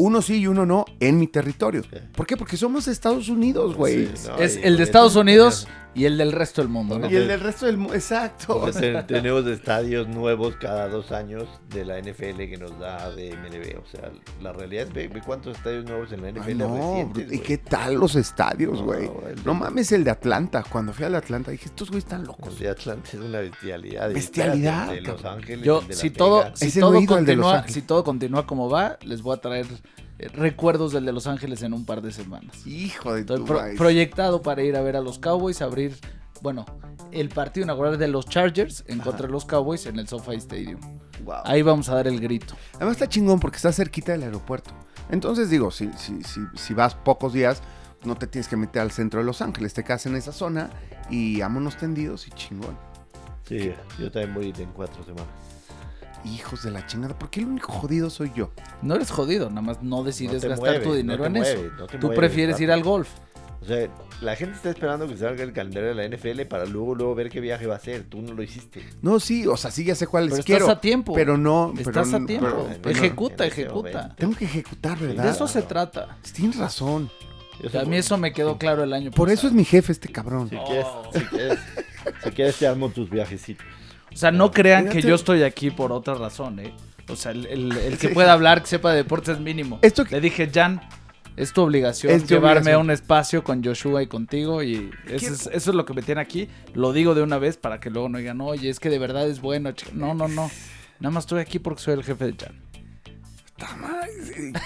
[0.00, 1.82] Uno sí y uno no en mi territorio.
[1.82, 1.98] Sí.
[2.14, 2.36] ¿Por qué?
[2.36, 4.06] Porque somos Estados Unidos, güey.
[4.16, 7.10] Sí, no, es el de Estados Unidos y el del resto del mundo, ¿no?
[7.10, 7.94] Y el del resto del mundo.
[7.94, 8.64] Exacto.
[9.08, 13.80] tenemos estadios nuevos cada dos años de la NFL que nos da de MLB.
[13.82, 16.76] O sea, la realidad es ve, ve cuántos estadios nuevos en la Ay, NFL no,
[16.76, 19.10] recientes, ¿y qué tal los estadios, No, güey?
[19.30, 20.62] el de- No, mames el de Atlanta.
[20.70, 22.56] Cuando fui al Atlanta dije, estos güeyes están El locos.
[22.56, 24.12] de Atlanta es una bestialidad.
[24.12, 25.24] Bestialidad, El de Los.
[25.24, 25.64] Ángeles.
[25.66, 29.34] Yo, el de si todo, si todo continúa, si todo continúa como va, les voy
[29.36, 29.66] a traer
[30.18, 32.66] recuerdos del de Los Ángeles en un par de semanas.
[32.66, 33.78] Hijo de Estoy tu pro- maíz.
[33.78, 35.96] proyectado para ir a ver a los Cowboys, abrir,
[36.42, 36.66] bueno,
[37.12, 40.80] el partido inaugural de los Chargers en contra de los Cowboys en el SoFi Stadium.
[41.44, 42.54] Ahí vamos a dar el grito.
[42.74, 44.70] Además está chingón porque está cerquita del aeropuerto.
[45.10, 47.62] Entonces digo, si, si, si, si vas pocos días,
[48.04, 49.74] no te tienes que meter al centro de Los Ángeles.
[49.74, 50.70] Te quedas en esa zona
[51.10, 52.76] y vámonos tendidos y chingón.
[53.48, 55.26] Sí, yo también voy a ir en cuatro semanas.
[56.24, 58.50] Hijos de la chingada, ¿por qué el único jodido soy yo?
[58.82, 61.62] No eres jodido, nada más no decides No gastar mueves, tu dinero en mueves, eso.
[61.78, 63.08] no Tú mueves, prefieres ir al golf.
[63.60, 63.88] O sea,
[64.20, 67.28] la gente está esperando que salga el calendario de la NFL para luego, luego ver
[67.28, 68.04] qué viaje va a hacer.
[68.04, 68.84] Tú no lo hiciste.
[69.02, 70.70] No, sí, o sea, sí ya sé cuáles Pero estás quiero.
[70.70, 71.12] a tiempo.
[71.12, 71.72] Pero no.
[71.76, 72.46] pero Estás a tiempo.
[72.46, 72.98] pero- pero no.
[73.04, 73.90] ejecuta, ejecuta.
[73.98, 74.14] momento.
[74.16, 75.24] Tengo que ejecutar, ¿verdad?
[75.24, 76.18] De eso se trata.
[76.34, 77.10] Tienes razón.
[77.78, 80.48] A mí eso me quedó claro el año Por eso es mi jefe este cabrón.
[80.48, 81.10] Si quieres, Oh.
[81.12, 81.58] si quieres,
[82.22, 83.66] si quieres te armo tus viajecitos.
[84.12, 86.72] O sea, no crean que yo estoy aquí por otra razón, ¿eh?
[87.08, 88.14] O sea, el, el- el que Sí.
[88.14, 89.78] pueda hablar, que sepa de deportes es mínimo.
[89.82, 90.80] Esto que- Le dije, Jan,
[91.36, 92.74] es tu obligación Es tu llevarme obligación.
[92.74, 96.02] a un espacio con Joshua y contigo y eso es, eso es lo que me
[96.02, 96.48] tiene aquí.
[96.74, 99.28] Lo digo de una vez para que luego no digan, oye, es que de verdad
[99.28, 99.70] es bueno.
[99.72, 99.92] chica".
[99.94, 100.50] No, no, no.
[101.00, 102.60] Nada más estoy aquí porque soy el jefe de Jan.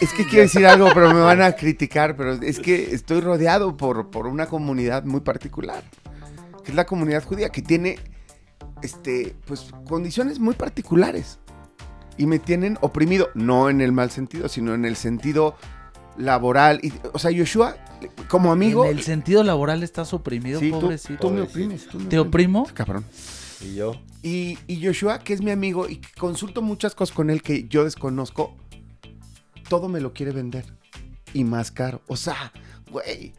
[0.01, 3.77] Es que quiero decir algo, pero me van a criticar, pero es que estoy rodeado
[3.77, 5.83] por, por una comunidad muy particular,
[6.65, 7.99] que es la comunidad judía, que tiene
[8.83, 11.39] este, pues, condiciones muy particulares.
[12.19, 15.57] Y me tienen oprimido, no en el mal sentido, sino en el sentido
[16.19, 16.79] laboral.
[16.83, 17.77] Y, o sea, Yoshua,
[18.29, 18.85] como amigo...
[18.85, 21.19] En el sentido laboral estás oprimido, sí, pobrecito.
[21.21, 21.53] tú me Pobrecito.
[21.65, 21.89] oprimes.
[21.89, 22.61] tú me ¿Te oprimes.
[22.61, 22.75] oprimo?
[22.75, 23.05] Cabrón.
[23.63, 27.31] Y yo, Y, y Joshua, que es mi amigo y que consulto muchas cosas con
[27.31, 28.55] él que yo desconozco,
[29.69, 30.67] todo me lo quiere vender.
[31.33, 32.03] Y más caro.
[32.09, 32.53] O sea,
[32.91, 33.33] güey,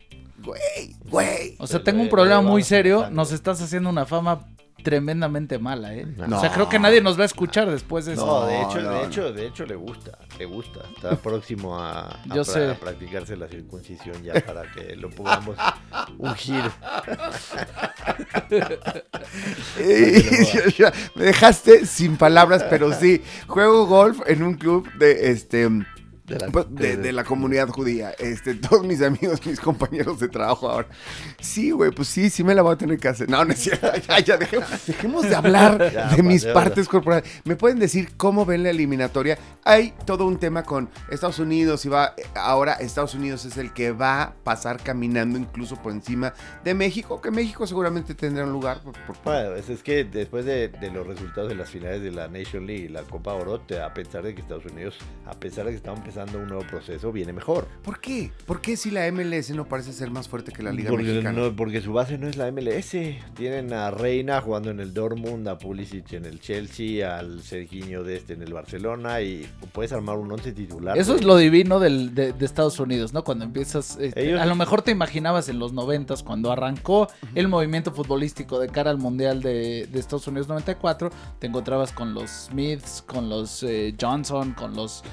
[0.43, 1.55] güey, güey.
[1.59, 3.09] O sea, tengo un le- problema le muy serio.
[3.11, 4.47] Nos estás haciendo una fama
[4.83, 6.05] tremendamente mala, ¿eh?
[6.27, 6.37] No.
[6.37, 8.25] O sea, creo que nadie nos va a escuchar después de eso.
[8.25, 9.03] No, de hecho, no, de no.
[9.05, 10.81] hecho, de hecho le gusta, le gusta.
[10.95, 12.69] Está próximo a, a Yo pra- sé.
[12.71, 15.55] a practicarse la circuncisión ya para que lo podamos
[16.17, 16.63] ungir.
[21.15, 23.23] Me dejaste sin palabras, pero sí.
[23.47, 25.69] Juego golf en un club de este.
[26.25, 28.11] De la, pues, de, de la comunidad judía.
[28.11, 30.87] Este, todos mis amigos, mis compañeros de trabajo ahora.
[31.41, 33.29] Sí, güey, pues sí, sí me la voy a tener que hacer.
[33.29, 33.87] No, no es cierto.
[34.07, 37.29] Ya, ya, dejemos, dejemos de hablar Ya, de mis partes corporales.
[37.43, 39.37] ¿Me pueden decir cómo ven la eliminatoria?
[39.65, 42.15] Hay todo un tema con Estados Unidos y va.
[42.35, 46.33] Ahora Estados Unidos es el que va a pasar caminando incluso por encima
[46.63, 48.79] de México, que México seguramente tendrá un lugar.
[48.81, 52.11] por- por- Bueno, es, es que después de, de los resultados de las finales de
[52.11, 55.33] la Nation League y la Copa Oro, te a pensar de que Estados Unidos, a
[55.33, 57.67] pesar de que está empezando un nuevo proceso, viene mejor.
[57.83, 58.31] ¿Por qué?
[58.45, 61.31] ¿Por qué si la MLS no parece ser más fuerte que la Liga porque, Mexicana?
[61.41, 62.95] no- porque su base no es la MLS.
[63.35, 68.17] Tienen a Reina jugando en el Dortmund, a Pulisic en el Chelsea, al Serginho de
[68.17, 70.97] este en el Barcelona y puedes armar un once titular.
[70.97, 73.23] Eso es lo divino del- de, de Estados Unidos, ¿no?
[73.23, 77.47] Cuando empiezas, este, Ellos- a lo mejor te imaginabas en los noventas, cuando arrancó el
[77.47, 82.29] movimiento futbolístico de cara al Mundial de, de Estados Unidos 94, te encontrabas con los
[82.29, 85.03] Smiths, con los eh, Johnson, con los...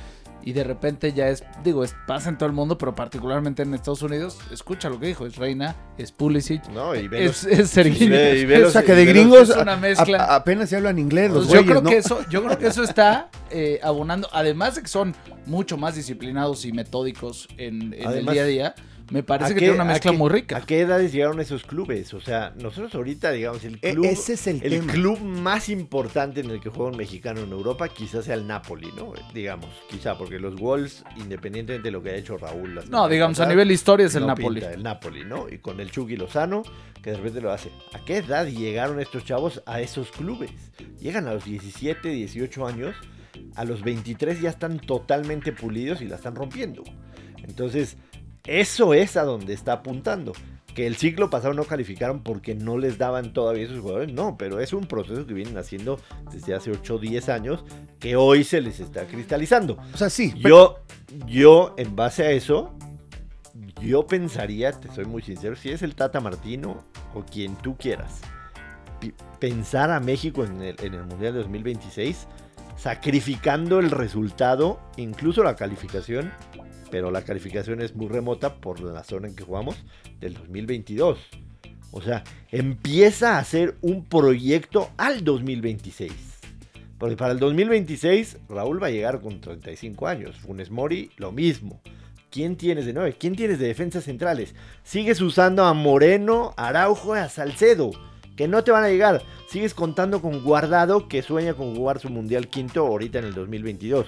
[0.43, 3.75] Y de repente ya es, digo, es, pasa en todo el mundo, pero particularmente en
[3.75, 8.15] Estados Unidos, escucha lo que dijo, es Reina, es Pulisic, No, y es, es Serginho.
[8.17, 10.25] y o sea, que de gringos es una mezcla.
[10.25, 11.91] a- apenas se hablan inglés los Pues yo güeyes, creo ¿no?
[11.91, 15.15] que eso, yo creo que eso está eh, abonando, además de que son
[15.47, 18.75] mucho más disciplinados y metódicos en, en el día a día,
[19.11, 20.57] me parece ¿A que qué- tiene una mezcla qué- muy rica.
[20.57, 22.15] ¿A qué edades llegaron esos clubes?
[22.15, 24.93] O sea, nosotros ahorita, digamos, el E- club, ese es el, el tema.
[24.93, 28.91] club más importante en el que juega un mexicano en Europa quizás sea el Napoli,
[28.97, 29.13] ¿no?
[29.35, 32.75] Digamos, quizá, porque los Wolves, independientemente de lo que ha hecho Raúl.
[32.75, 34.61] las No, digamos, a nivel historia es el no Napoli.
[34.61, 35.49] pinta el Napoli, ¿no?
[35.49, 36.63] Y con el Chucky Lozano,
[37.03, 37.71] que de repente lo hace.
[37.93, 40.51] ¿A qué edad llegaron estos chavos a esos clubes?
[41.01, 42.95] Llegan a los 17, 18 años,
[43.57, 46.85] a los 23 ya están totalmente pulidos y la están rompiendo.
[47.43, 47.97] Entonces,
[48.51, 50.33] eso es a donde está apuntando.
[50.75, 54.13] Que el ciclo pasado no calificaron porque no les daban todavía esos jugadores.
[54.13, 56.01] No, pero es un proceso que vienen haciendo
[56.33, 57.65] desde hace 8 o 10 años
[58.01, 59.79] que hoy se les está cristalizando.
[59.95, 60.35] O sea, sí.
[60.37, 60.81] Yo,
[61.27, 62.75] yo, en base a eso,
[63.81, 66.85] yo pensaría, te soy muy sincero, si es el Tata Martino
[67.15, 68.21] o quien tú quieras,
[69.39, 72.27] pensar a México en el, en el Mundial de 2026,
[72.77, 76.33] sacrificando el resultado, incluso la calificación,
[76.91, 79.77] pero la calificación es muy remota por la zona en que jugamos,
[80.21, 81.19] del 2022.
[81.93, 86.13] O sea, empieza a hacer un proyecto al 2026.
[86.99, 90.37] Porque para el 2026 Raúl va a llegar con 35 años.
[90.37, 91.81] Funes Mori, lo mismo.
[92.31, 93.17] ¿Quién tienes de 9?
[93.19, 94.55] ¿Quién tienes de defensas centrales?
[94.85, 97.91] Sigues usando a Moreno, Araujo y a Salcedo.
[98.37, 99.23] Que no te van a llegar.
[99.49, 104.07] Sigues contando con Guardado que sueña con jugar su Mundial Quinto ahorita en el 2022.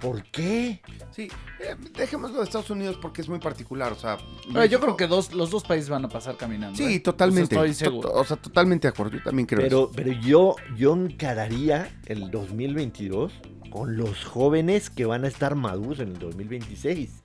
[0.00, 0.80] ¿Por qué?
[1.12, 1.28] Sí,
[1.60, 3.92] eh, dejémoslo de Estados Unidos porque es muy particular.
[3.92, 4.18] O sea,
[4.52, 6.76] Pero yo creo que dos, los dos países van a pasar caminando.
[6.76, 7.00] Sí, ¿eh?
[7.00, 7.54] totalmente.
[7.54, 8.08] Eso estoy seguro.
[8.10, 9.16] To- O sea, totalmente de acuerdo.
[9.18, 9.90] Yo también creo eso.
[9.94, 13.32] Pero, pero yo, yo encararía el 2022
[13.70, 17.22] con los jóvenes que van a estar maduros en el 2026.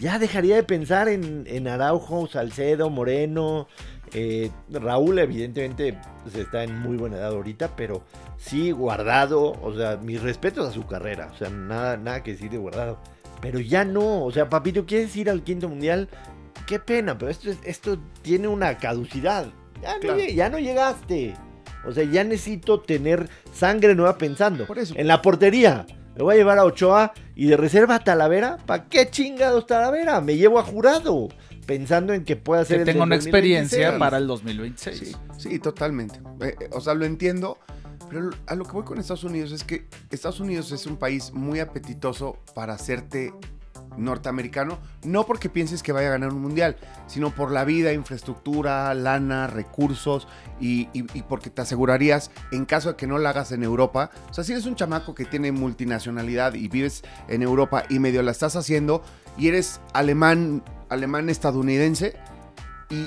[0.00, 3.68] Ya dejaría de pensar en, en Araujo, Salcedo, Moreno.
[4.12, 8.04] eh, Raúl, evidentemente, pues, está en muy buena edad ahorita, pero
[8.36, 9.52] sí, guardado.
[9.62, 11.30] O sea, mis respetos a su carrera.
[11.32, 12.98] O sea, nada, nada que decir de guardado.
[13.44, 14.24] Pero ya no.
[14.24, 16.08] O sea, papito, ¿quieres ir al quinto mundial?
[16.66, 19.46] Qué pena, pero esto, es- esto tiene una caducidad.
[19.82, 20.18] Ya no, Claro.
[20.18, 21.34] lleg- ya no llegaste.
[21.86, 24.66] O sea, ya necesito tener sangre nueva pensando.
[24.66, 24.94] Por eso.
[24.96, 25.86] En la portería.
[26.16, 28.56] Me voy a llevar a Ochoa y de reserva a Talavera.
[28.64, 30.20] ¿Para qué chingados Talavera?
[30.20, 31.28] Me llevo a jurado.
[31.66, 33.98] Pensando en que pueda ser Que el tenga del una experiencia 2026.
[33.98, 34.98] para el 2026.
[35.36, 36.20] Sí, sí, totalmente.
[36.40, 37.58] Eh, eh, o sea, lo entiendo.
[38.14, 41.32] Pero a lo que voy con Estados Unidos es que Estados Unidos es un país
[41.32, 43.34] muy apetitoso para hacerte
[43.96, 46.76] norteamericano, no porque pienses que vaya a ganar un mundial,
[47.08, 50.28] sino por la vida, infraestructura, lana, recursos
[50.60, 50.86] y,
[51.28, 54.12] porque te asegurarías en caso de que no la hagas en Europa.
[54.30, 58.22] O sea, si eres un chamaco que tiene multinacionalidad y vives en Europa y medio
[58.22, 59.02] la estás haciendo
[59.36, 62.14] y eres alemán, alemán estadounidense,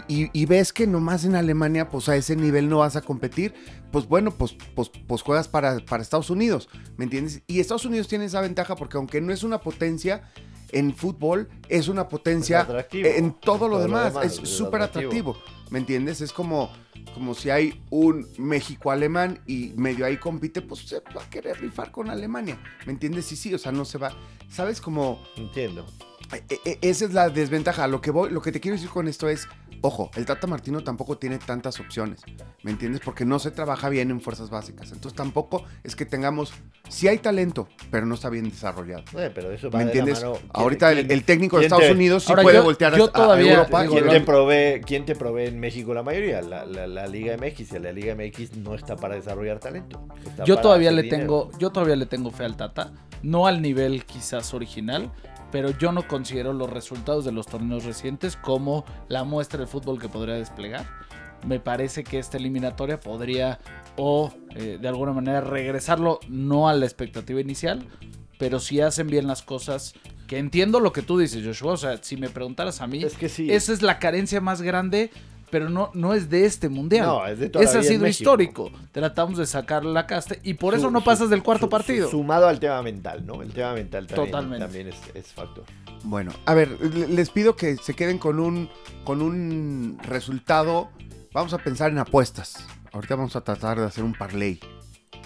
[0.08, 3.02] y, y- y ves que nomás en Alemania, pues a ese nivel no vas a
[3.02, 3.54] competir,
[3.92, 7.42] pues bueno, pues, pues, pues juegas para, para Estados Unidos, ¿me entiendes?
[7.48, 10.30] Y Estados Unidos tiene esa ventaja porque aunque no es una potencia
[10.74, 14.82] en fútbol, es una potencia Es en todo lo Todo lo demás, demás, es súper
[14.82, 15.32] atractivo.
[15.32, 16.20] atractivo, ¿me entiendes?
[16.20, 16.70] Es como,
[17.14, 21.92] como si hay un México-Alemán y medio ahí compite, pues se va a querer rifar
[21.92, 23.26] con Alemania, ¿me entiendes?
[23.26, 24.12] Sí, sí, o sea, no se va,
[24.50, 24.82] ¿sabes?
[24.82, 25.24] Como...
[25.38, 25.86] Entiendo.
[26.50, 27.88] E- e- Esa es la desventaja.
[27.88, 29.48] Lo que voy, lo que te quiero decir con esto es,
[29.82, 32.22] ojo, el Tata Martino tampoco tiene tantas opciones,
[32.64, 33.02] ¿me entiendes?
[33.04, 34.92] Porque no se trabaja bien en fuerzas básicas.
[34.92, 36.54] Entonces tampoco es que tengamos,
[36.90, 39.04] sí hay talento, pero no está bien desarrollado.
[39.18, 40.24] Eh, pero eso va ¿Me de la entiendes?
[40.24, 40.36] mano.
[40.38, 43.06] ¿Quién- Ahorita el, técnico de Estados te- Unidos sí Ahora, puede yo- voltear a- yo
[43.06, 43.82] a, todavía- Europa.
[43.84, 46.42] digo, ¿Quién te, provee, ¿Quién te provee en México la mayoría?
[46.42, 47.72] La, la- la Liga MX.
[47.74, 50.02] Y la Liga MX no está para desarrollar talento.
[50.26, 51.22] está Yo para todavía le dinero.
[51.22, 55.12] tengo, yo todavía le tengo fe al Tata, no al nivel quizás original,
[55.52, 60.00] pero yo no considero los resultados de los torneos recientes como la muestra de fútbol
[60.00, 60.86] que podría desplegar.
[61.46, 63.60] Me parece que esta eliminatoria podría
[63.96, 67.86] o eh, de alguna manera regresarlo no a la expectativa inicial,
[68.38, 69.94] pero si hacen bien las cosas,
[70.28, 73.16] que entiendo lo que tú dices, Joshua, o sea, si me preguntaras a mí, Es
[73.16, 73.52] que sí.
[73.52, 75.12] esa es la carencia más grande,
[75.50, 77.06] pero no, no es de este mundial.
[77.06, 78.72] No, es de toda la Ese ha vida en sido histórico.
[78.92, 82.10] Tratamos de sacar la casta y por eso no su- pasas del cuarto su- partido.
[82.10, 83.42] su- sumado al tema mental, ¿no?
[83.42, 84.66] El tema mental también, Totalmente.
[84.66, 85.64] también es, es factor.
[86.04, 88.70] Bueno, a ver, le- les pido que se queden con un,
[89.04, 90.90] con un resultado.
[91.34, 92.66] Vamos a pensar en apuestas.
[92.92, 94.60] Ahorita vamos a tratar de hacer un parlay.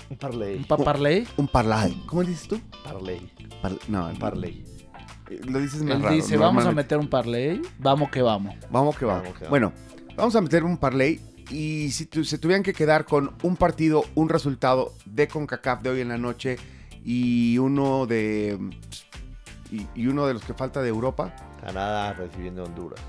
[0.09, 0.55] Un parlay.
[0.57, 1.27] Un paparley.
[1.37, 2.03] Un parlay.
[2.05, 2.59] ¿Cómo dices tú?
[2.83, 3.31] Parlay.
[3.61, 4.65] Par- no, Un parlay.
[5.47, 6.15] Lo dices más Él raro.
[6.15, 8.53] dice, vamos a meter un parlay, vamos que vamos.
[8.69, 9.23] Vamos que vamos.
[9.23, 9.49] Vamos que vamos.
[9.49, 9.71] Bueno,
[10.21, 11.19] vamos a meter un parlay.
[11.49, 16.01] Y si se tuvieran que quedar con un partido, un resultado de CONCACAF de hoy
[16.01, 16.57] en la noche
[17.03, 18.57] y uno de.
[19.71, 23.01] Y, y uno de los que falta de Europa, Canadá recibiendo Honduras.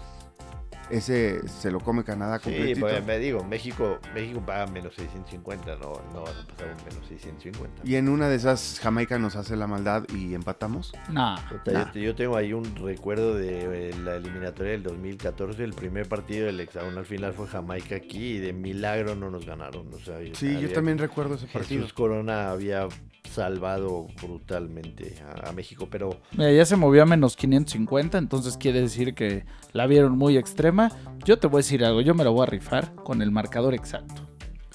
[0.93, 2.81] Ese se lo come Canadá Sí, completito.
[2.81, 7.09] pues me digo, México, México paga menos 650, no, no vas a pasar un menos
[7.09, 7.83] 650.
[7.85, 10.93] Y en una de esas, Jamaica nos hace la maldad y empatamos.
[11.11, 11.37] Nah.
[11.49, 11.93] Puta, Nah.
[11.93, 16.47] yo, yo tengo ahí un recuerdo de eh, la eliminatoria del 2014, el primer partido
[16.47, 19.93] del hexagonal final fue Jamaica aquí y de milagro no nos ganaron.
[19.95, 21.81] O sea, Sí, yo también recuerdo ese partido.
[21.83, 22.87] Jesús Corona había
[23.31, 28.81] salvado brutalmente a, a México, pero Mira, ya se movió a menos 550, entonces quiere
[28.81, 30.91] decir que la vieron muy extrema.
[31.25, 33.75] Yo te voy a decir algo, yo me lo voy a rifar con el marcador
[33.75, 34.29] exacto.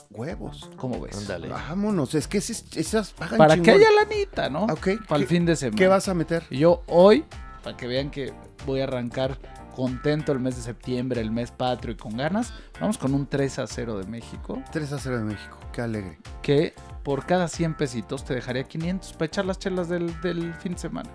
[0.09, 0.69] Huevos.
[0.77, 1.15] ¿Cómo ves?
[1.17, 1.49] ándale.
[1.49, 3.79] Vámonos, es que esas, esas pagan Para que chingón.
[3.81, 4.63] haya lanita, ¿no?
[4.63, 5.77] Ok, Para el ¿qué- fin de semana.
[5.77, 6.43] ¿Qué vas a meter?
[6.49, 7.25] Yo hoy,
[7.63, 8.33] para que vean que
[8.65, 9.37] voy a arrancar
[9.75, 13.59] contento el mes de septiembre, el mes patrio y con ganas, vamos con un 3
[13.59, 15.59] a 0 de México, 3 a 0 de México.
[15.71, 16.17] Qué alegre.
[16.41, 16.73] que
[17.07, 20.77] por cada 100 pesitos te dejaría 500 para echar las chelas del, del fin de
[20.77, 21.09] semana.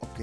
[0.00, 0.18] Ok.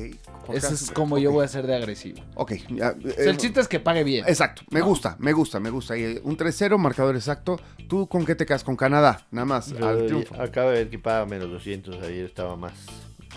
[0.54, 2.22] Ese es como yo voy a ser de agresivo.
[2.36, 2.52] Ok.
[2.68, 4.26] ya, O sea, el eh, chiste es que pague bien.
[4.28, 4.88] Exacto, me ¿no?
[4.88, 5.96] gusta, me gusta, me gusta.
[5.96, 7.62] Y, eh, Un 3-0, marcador exacto.
[7.88, 8.66] ¿Tú con qué te quedas?
[8.66, 10.36] Con Canadá, nada más, Yo al triunfo.
[10.36, 12.74] Acabo de ver que paga menos 200, ayer estaba más.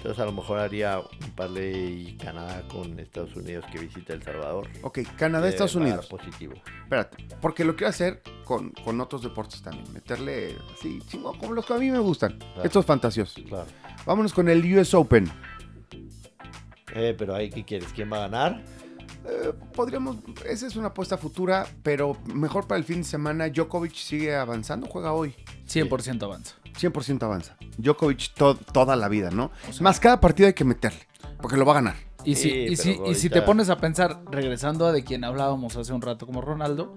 [0.02, 4.68] Entonces a lo mejor haría un parlay Canadá con Estados Unidos que visita El Salvador.
[4.82, 6.06] Ok, Canadá, Estados Unidos.
[6.06, 6.54] Positivo.
[6.82, 9.84] Espérate, porque lo quiero hacer con, con otros deportes también.
[9.92, 12.36] Meterle así, chingo, como los que a mí me gustan.
[12.36, 12.64] Claro.
[12.64, 13.44] Estos fantasiosos.
[13.46, 13.68] Claro.
[14.04, 15.30] Vámonos con el US Open.
[16.92, 17.92] Eh, pero ahí, ¿qué quieres?
[17.92, 18.60] ¿Quién va a ganar?
[19.24, 23.48] Eh, podríamos, esa es una apuesta futura, pero mejor para el fin de semana.
[23.48, 25.36] Djokovic sigue avanzando, juega hoy.
[25.68, 26.56] 100% avanza.
[26.78, 27.56] 100% avanza.
[27.78, 29.50] Djokovic to- toda la vida, ¿no?
[29.68, 31.00] O sea- Más cada partido hay que meterle,
[31.40, 31.96] porque lo va a ganar.
[32.24, 35.24] Y si, Sí, y, si, y si te pones a pensar, regresando a de quien
[35.24, 36.94] hablábamos hace un rato como Ronaldo,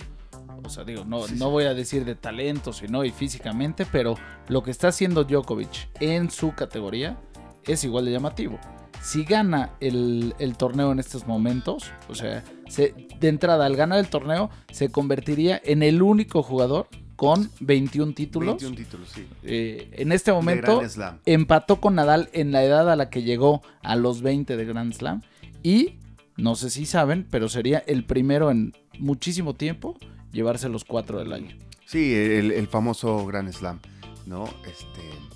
[0.64, 4.16] o sea, digo, no, no voy a decir de talento, sino y físicamente, pero
[4.48, 7.18] lo que está haciendo Djokovic en su categoría
[7.66, 8.60] es igual de llamativo.
[9.02, 14.00] Si gana el, el torneo en estos momentos, o sea, se- de entrada, al ganar
[14.00, 18.62] el torneo, se convertiría en el único jugador con 21 títulos.
[18.62, 19.26] 21 títulos, sí.
[19.44, 20.82] Eh, en este momento,
[21.26, 24.94] empató con Nadal en la edad a la que llegó a los 20 de Grand
[24.94, 25.22] Slam.
[25.64, 25.96] Y
[26.38, 29.98] no sé si saben, pero sería el primero en muchísimo tiempo
[30.32, 31.56] llevarse los cuatro del año.
[31.86, 33.80] Sí, el, el famoso Grand Slam,
[34.26, 34.46] ¿no?
[34.66, 35.35] Este.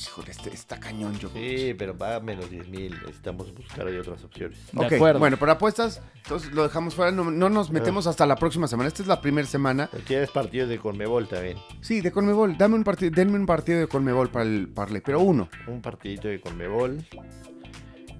[0.00, 1.58] Híjole, este, está cañón, Djokovic.
[1.58, 2.92] Sí, pero paga menos 10 mil.
[3.00, 4.58] Necesitamos buscar ahí otras opciones.
[4.72, 5.18] De Ok, acuerdo.
[5.18, 8.86] bueno, para apuestas, entonces lo dejamos fuera, no, no nos metemos hasta la próxima semana.
[8.88, 9.88] Esta es la primera semana.
[9.90, 11.58] Pero Tienes partidos de Conmebol también.
[11.80, 15.20] Sí, de Conmebol, dame un partido, denme un partido de Conmebol para el parlay, pero
[15.20, 15.48] uno.
[15.66, 17.04] Un partidito de Conmebol.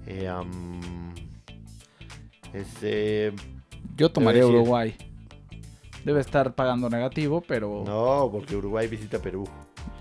[0.05, 1.13] Eh, am,
[2.53, 3.33] este,
[3.95, 4.95] Yo tomaría decir- Uruguay.
[6.03, 9.47] Debe estar pagando negativo, pero no, porque Uruguay visita Perú.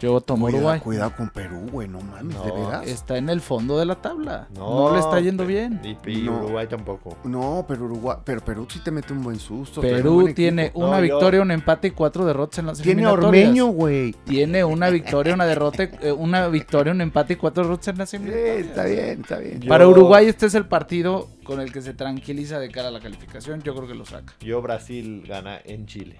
[0.01, 0.81] Yo tomo Cuidado, Uruguay.
[0.81, 2.87] cuidado con Perú, güey, no mames, ¿de No, veras?
[2.87, 4.49] Está en el fondo de la tabla.
[4.55, 5.81] No, le está yendo bien.
[5.83, 6.37] Y, y No.
[6.39, 7.17] Uruguay tampoco.
[7.25, 9.81] No, pero Uruguay, pero Perú sí te mete un buen susto.
[9.81, 10.81] un Perú buen tiene equipo.
[10.81, 13.07] una No, yo- victoria, un empate y cuatro derrotas en las Tiene.
[13.07, 14.13] Ormeño, güey.
[14.25, 18.17] Tiene una victoria, una derrota, una victoria, un empate y cuatro derrotas en las Sí,
[18.17, 18.67] eliminatorias.
[18.67, 19.61] está bien, está bien.
[19.61, 22.91] Yo- Para Uruguay este es el partido con el que se tranquiliza de cara a
[22.91, 23.63] la calificación.
[23.63, 24.35] Yo creo que lo saca.
[24.41, 26.17] Yo Brasil gana en Chile.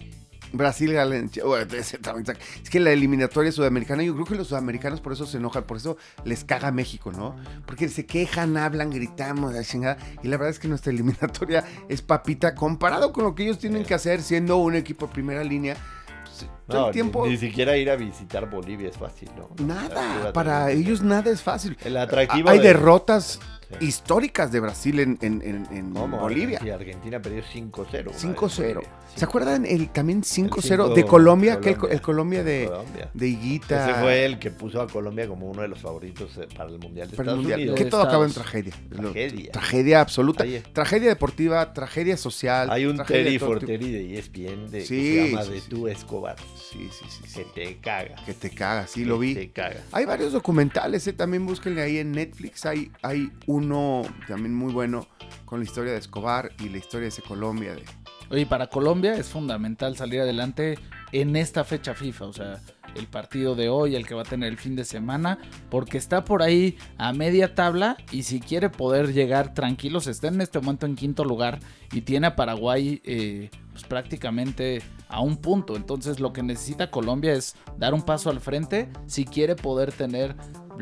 [0.53, 2.33] Brasil, saca.
[2.63, 5.77] es que la eliminatoria sudamericana, yo creo que los sudamericanos por eso se enojan, por
[5.77, 7.37] eso les caga México, ¿no?
[7.67, 9.97] Porque se quejan, hablan, gritamos, la chingada.
[10.23, 13.85] Y la verdad es que nuestra eliminatoria es papita comparado con lo que ellos tienen
[13.85, 15.77] que hacer siendo un equipo de primera línea.
[16.25, 19.51] pues, todo No, el tiempo, ni, ni siquiera ir a visitar Bolivia es fácil, ¿no?
[19.65, 20.33] nada.
[20.33, 21.77] Para ellos nada es fácil.
[21.85, 23.41] El atractivo Hay de- derrotas
[23.79, 23.85] Sí.
[23.87, 25.93] históricas de Brasil en, en- en-.
[25.95, 26.59] Bolivia.
[26.63, 28.09] Sí, Argentina perdió 5-0.
[28.09, 28.79] una 5-0.
[28.81, 28.89] vez.
[29.15, 31.61] ¿Se acuerdan el también 5-0 cinco- de Colombia?
[31.61, 31.95] Que el, Colombia.
[31.97, 33.11] el Colombia de, Colombia.
[33.13, 33.91] de Higuita.
[33.91, 36.79] Ese fue el que puso a Colombia como uno de los favoritos eh, para el
[36.79, 37.61] Mundial de para el Estados mundial.
[37.61, 37.79] Unidos.
[37.79, 38.75] Que todo acaba en tragedia.
[38.91, 39.53] Lo- Tragedia.
[39.53, 40.45] tragedia absoluta.
[40.73, 42.71] Tragedia deportiva, tragedia social.
[42.71, 43.39] Hay un Terry.
[43.39, 45.61] Forteri de ESPN de, Sí, que se llama sí, de.
[45.63, 46.37] Tu Escobar.
[46.71, 47.35] Sí, sí, sí.
[47.35, 48.15] Que te caga.
[48.25, 49.35] Que te cagas, sí, lo vi.
[49.35, 49.83] Te caga.
[49.93, 52.65] Hay varios documentales, eh, también búsquenle ahí en Netflix.
[52.67, 55.07] Hay, hay uno también muy bueno
[55.45, 57.75] con la historia de Escobar y la historia de Colombia.
[57.75, 57.85] De...
[58.31, 60.79] Oye, para Colombia es fundamental salir adelante
[61.13, 62.61] en esta fecha FIFA, o sea,
[62.95, 65.39] el partido de hoy, el que va a tener el fin de semana,
[65.71, 70.41] porque está por ahí a media tabla y si quiere poder llegar tranquilos, está en
[70.41, 71.61] este momento en quinto lugar
[71.93, 75.77] y tiene a Paraguay eh, pues prácticamente a un punto.
[75.77, 80.37] Entonces lo que necesita Colombia es dar un paso al frente si quiere poder tener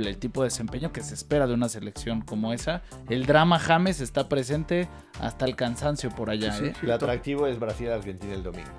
[0.05, 2.83] el tipo de desempeño que se espera de una selección como esa.
[3.09, 4.89] El drama James está presente
[5.21, 6.71] hasta el cansancio por allá, Sí, sí.
[6.71, 6.73] ¿eh?
[6.83, 8.71] El atractivo es Brasil-Argentina el domingo.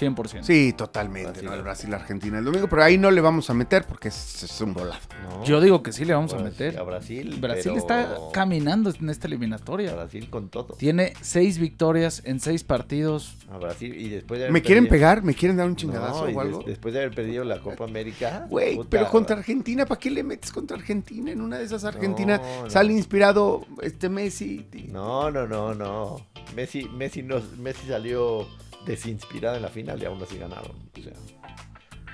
[0.00, 0.42] 100%.
[0.42, 1.30] Sí, totalmente.
[1.30, 1.44] Brasil.
[1.48, 1.54] ¿no?
[1.54, 4.74] El Brasil-Argentina el domingo, pero ahí no le vamos a meter porque es, es un
[4.74, 5.00] volado.
[5.28, 5.44] ¿no?
[5.44, 6.78] Yo digo que sí le vamos a Brasil- meter.
[6.80, 7.36] A Brasil.
[7.40, 9.94] Brasil pero- está caminando en esta eliminatoria.
[9.94, 10.74] Brasil con todo.
[10.74, 13.36] Tiene seis victorias en seis partidos.
[13.50, 13.94] A Brasil.
[13.94, 15.22] Y después de haber ¿Me quieren perdido- pegar?
[15.22, 16.58] ¿Me quieren dar un chingadazo No, o algo?
[16.58, 18.46] des- después de haber perdido la Copa América.
[18.50, 21.30] Güey, pero contra Argentina, ¿para qué le metes contra Argentina?
[21.30, 22.70] En una de esas Argentina No, no.
[22.70, 24.66] sale inspirado este Messi.
[24.90, 26.26] No, no, no, no.
[26.54, 28.46] Messi, Messi, no, Messi salió
[28.86, 30.72] desinspirado en la final y aún así ganaron.
[30.98, 31.12] O sea,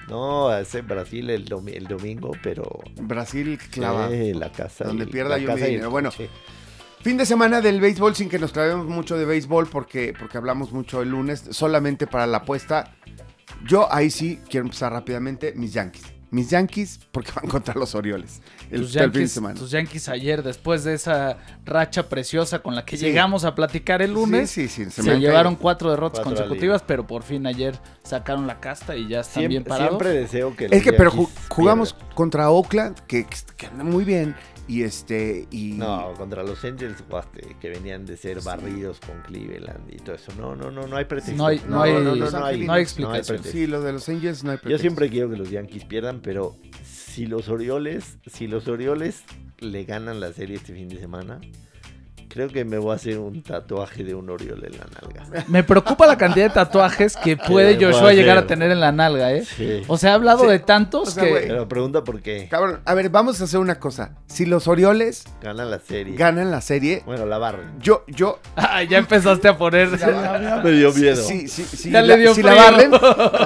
[0.09, 4.09] no, ese Brasil el, domi- el domingo, pero Brasil clava.
[4.11, 4.85] sí, la casa.
[4.85, 5.91] Donde y- pierda yo mi dinero.
[5.91, 6.29] Bueno, coche.
[7.03, 10.71] Fin de semana del béisbol sin que nos clavemos mucho de béisbol porque, porque hablamos
[10.73, 12.95] mucho el lunes, solamente para la apuesta.
[13.67, 16.05] Yo ahí sí quiero empezar rápidamente, mis Yankees.
[16.33, 19.55] Mis Yankees porque van contra los Orioles el, Tus el fin de Yankees, semana.
[19.61, 23.05] tus Yankees ayer, después de esa racha preciosa con la que Sí.
[23.05, 24.91] llegamos a platicar el lunes, Sí, sí, sí.
[24.91, 25.63] se, me han llevaron caído.
[25.63, 29.51] cuatro derrotas Cuatro consecutivas, pero por fin ayer sacaron la casta y ya están bien
[29.63, 29.91] Siempre, parados.
[29.91, 33.27] siempre deseo que Es que, pero Yankees ju- jugamos contra Oakland, que,
[33.57, 34.35] que anda muy bien.
[34.69, 35.47] Y este.
[35.51, 40.15] Y, No, contra los Angels jugaste, que venían de ser barridos con Cleveland y todo
[40.15, 40.33] eso.
[40.39, 41.37] No, no, no, no hay pretexto.
[41.37, 43.43] No hay- no hay- no hay- no hay explicación.
[43.45, 44.83] Sí, lo de los Angels no hay Yo pretexto.
[44.83, 49.25] siempre quiero que los Yankees pierdan, pero si los Orioles, si los Orioles
[49.59, 51.41] le ganan la serie este fin de semana,
[52.33, 55.45] creo que me voy a hacer un tatuaje de un Oriole en la nalga.
[55.49, 59.33] Me preocupa la cantidad de tatuajes que puede Joshua llegar a tener en la nalga,
[59.33, 59.45] ¿eh?
[59.45, 59.83] Sí.
[59.87, 60.49] O sea, ha hablado Sí.
[60.49, 61.31] de tantos O sea, que...
[61.31, 61.47] güey.
[61.49, 64.17] Pero pregunta por qué Cabrón, a ver, vamos a hacer una cosa.
[64.27, 66.17] Si los Orioles ganan la serie.
[66.17, 67.79] ganan la serie, Bueno, la barren.
[67.81, 68.39] yo, yo.
[68.57, 69.89] Ah, ya empezaste a poner...
[70.65, 71.17] Me dio miedo.
[71.23, 72.91] Sí, sí, sí, Ya la- le dio si la barren,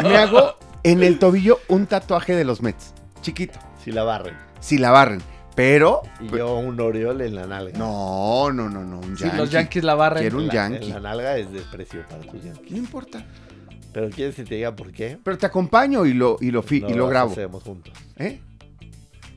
[0.04, 2.94] me hago en el tobillo un tatuaje de los Mets.
[3.20, 3.58] Chiquito.
[3.82, 4.34] Si la barren.
[4.60, 5.20] Si la barren.
[5.56, 6.02] Pero.
[6.20, 7.76] Y yo un Oriole en la nalga.
[7.78, 8.98] No, no, no, no.
[9.00, 9.36] Un yankee.
[9.36, 10.20] los Yankees la barren.
[10.22, 10.84] Quiero un La- yankee.
[10.86, 12.70] En la nalga es desprecio para tus Yankees.
[12.70, 13.24] No importa.
[13.92, 15.18] Pero ¿quieres que te diga por qué?
[15.24, 17.32] Pero te acompaño y lo, y lo, fi- No y lo grabo.
[17.32, 17.94] hacemos juntos.
[18.18, 18.40] ¿Eh?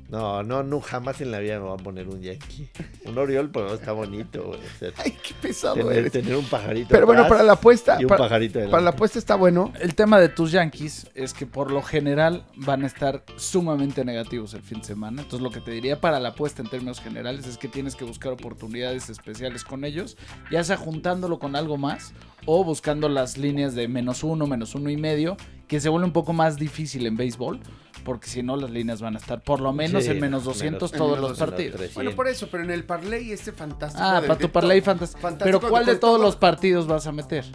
[0.10, 2.68] No, no, no, jamás en la vida me voy a poner un Yankee.
[3.06, 4.60] Un Oriol, pues está bonito, güey.
[4.60, 6.12] O sea, Ay, qué pesado tener, eres.
[6.12, 6.88] tener un pajarito.
[6.90, 7.98] Pero bueno, para la apuesta.
[8.00, 9.72] Y un Para, pajarito para la apuesta está bueno.
[9.80, 14.56] El tema de tus Yankees es que por lo general van a estar sumamente negativos
[14.56, 15.22] el fin de semana.
[15.22, 18.04] Entonces lo que te diría para la apuesta en términos generales es que tienes que
[18.04, 20.18] buscar oportunidades especiales con ellos,
[20.50, 22.14] ya sea juntándolo con algo más
[22.46, 25.38] o buscando las líneas de menos uno, menos uno y medio,
[25.68, 27.60] que se vuelve un poco más difícil en béisbol,
[28.04, 30.44] porque si no las líneas van a estar por lo menos Sí, en menos menos-
[30.46, 31.76] 200 en todos menos los 200, partidos.
[31.78, 31.96] 300.
[31.96, 34.04] Bueno, por eso, pero en el parlay este fantástico.
[34.04, 35.22] Ah, para tu parlay to- fantástico.
[35.22, 37.46] fantástico Pero ¿cuál de todos todo- los partidos vas a meter?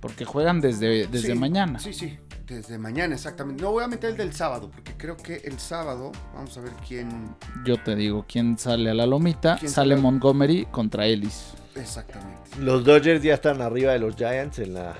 [0.00, 1.78] Porque juegan desde, desde Sí, mañana.
[1.80, 3.62] Sí, sí, desde mañana, exactamente.
[3.62, 6.72] No voy a meter el del sábado, porque creo que el sábado, vamos a ver
[6.86, 7.34] quién.
[7.64, 9.56] Yo te digo, ¿quién sale a la lomita?
[9.58, 10.00] ¿Quién Sale sale?
[10.02, 11.54] Montgomery contra Ellis.
[11.74, 12.50] Exactamente.
[12.60, 14.94] Los Dodgers ya están arriba de los Giants en la...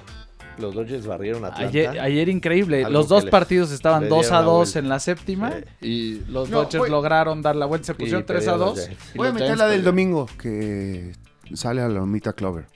[0.59, 1.69] Los Dodgers barrieron a Atlanta.
[1.69, 2.79] Ayer, ayer increíble.
[2.85, 4.79] Algo Los dos partidos estaban le 2 dieron a la 2 vuelta.
[4.81, 5.87] en la séptima Sí.
[5.87, 7.87] y los No, Dodgers voy- lograron dar la vuelta.
[7.87, 8.87] Se pusieron 3 a perdieron los 2.
[8.87, 9.15] Giants.
[9.15, 11.13] y Voy a meter la del domingo, que
[11.55, 12.67] sale a la lomita Clover.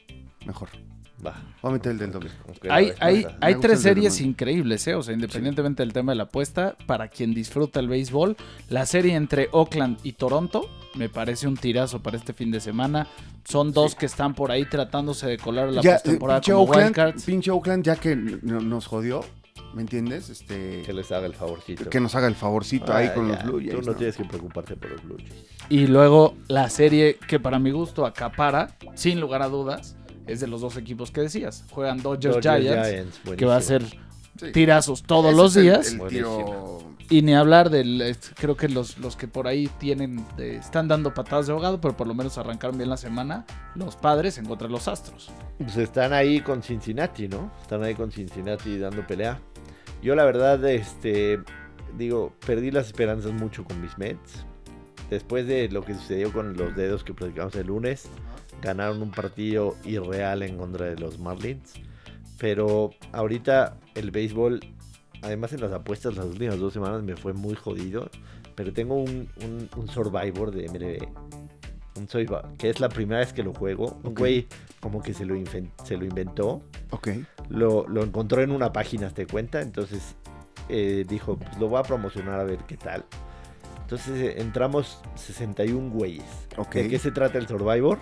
[0.46, 0.68] Mejor.
[1.24, 1.34] Va.
[1.62, 2.34] Voy a meter el del domingo.
[2.68, 4.94] Hay, hay, hay tres series increíbles, ¿eh?
[4.96, 8.36] O sea, independientemente del tema de la apuesta, para quien disfruta el béisbol,
[8.68, 13.06] la serie entre Oakland y Toronto me parece un tirazo para este fin de semana.
[13.44, 16.52] Son dos que están por ahí tratándose de colar a la Ya, eh, postemporada pinche
[16.52, 17.24] como Oakland, wildcards.
[17.24, 19.24] pinche Oakland, ya que no- nos jodió,
[19.74, 20.30] ¿me entiendes?
[20.30, 21.88] Este, Que les haga el favorcito.
[21.88, 23.70] que nos haga el favorcito ahí Ah, con ya, los Blue Jays.
[23.70, 23.94] Tú no, ¿no?
[23.96, 25.44] tienes que preocuparte por los Blue Jays.
[25.68, 29.96] Y luego la serie que para mi gusto acapara, sin lugar a dudas,
[30.26, 31.64] es de los dos equipos que decías.
[31.70, 33.82] Juegan Dodgers, Dodgers, Giants, que va a ser
[34.38, 34.50] Sí.
[34.52, 35.92] tirazos todos Ese los el- días.
[35.92, 36.78] el tiro-
[37.10, 41.46] Y ni hablar del, creo que los, los que por ahí tienen, están dando patadas
[41.46, 43.44] de ahogado, pero por lo menos arrancaron bien la semana,
[43.74, 45.30] los padres en contra de los astros.
[45.58, 47.52] Pues están ahí con Cincinnati, ¿no?
[47.60, 49.38] Están ahí con Cincinnati dando pelea.
[50.02, 51.40] Yo la verdad, este,
[51.98, 54.46] digo, perdí las esperanzas mucho con mis Mets.
[55.10, 58.06] Después de lo que sucedió con los dedos que platicamos el lunes,
[58.62, 61.74] ganaron un partido irreal en contra de los Marlins.
[62.38, 64.60] Pero ahorita el béisbol,
[65.22, 68.08] además en las apuestas las últimas dos semanas me fue muy jodido.
[68.54, 71.08] Pero tengo un, un- un Survivor de MLB.
[71.98, 73.98] Un Survivor, que es la primera vez que lo juego.
[74.02, 74.18] Un Ok.
[74.18, 74.46] güey
[74.80, 75.34] como que se lo,
[75.84, 76.62] se lo inventó.
[76.90, 77.08] Ok.
[77.48, 79.60] Lo, lo encontró en una página, te cuenta.
[79.62, 80.16] Entonces
[80.68, 83.04] eh, dijo, pues lo voy a promocionar a ver qué tal.
[83.82, 86.24] Entonces eh, entramos 61 güeyes.
[86.56, 86.74] Ok.
[86.76, 87.98] ¿De qué se trata el Survivor?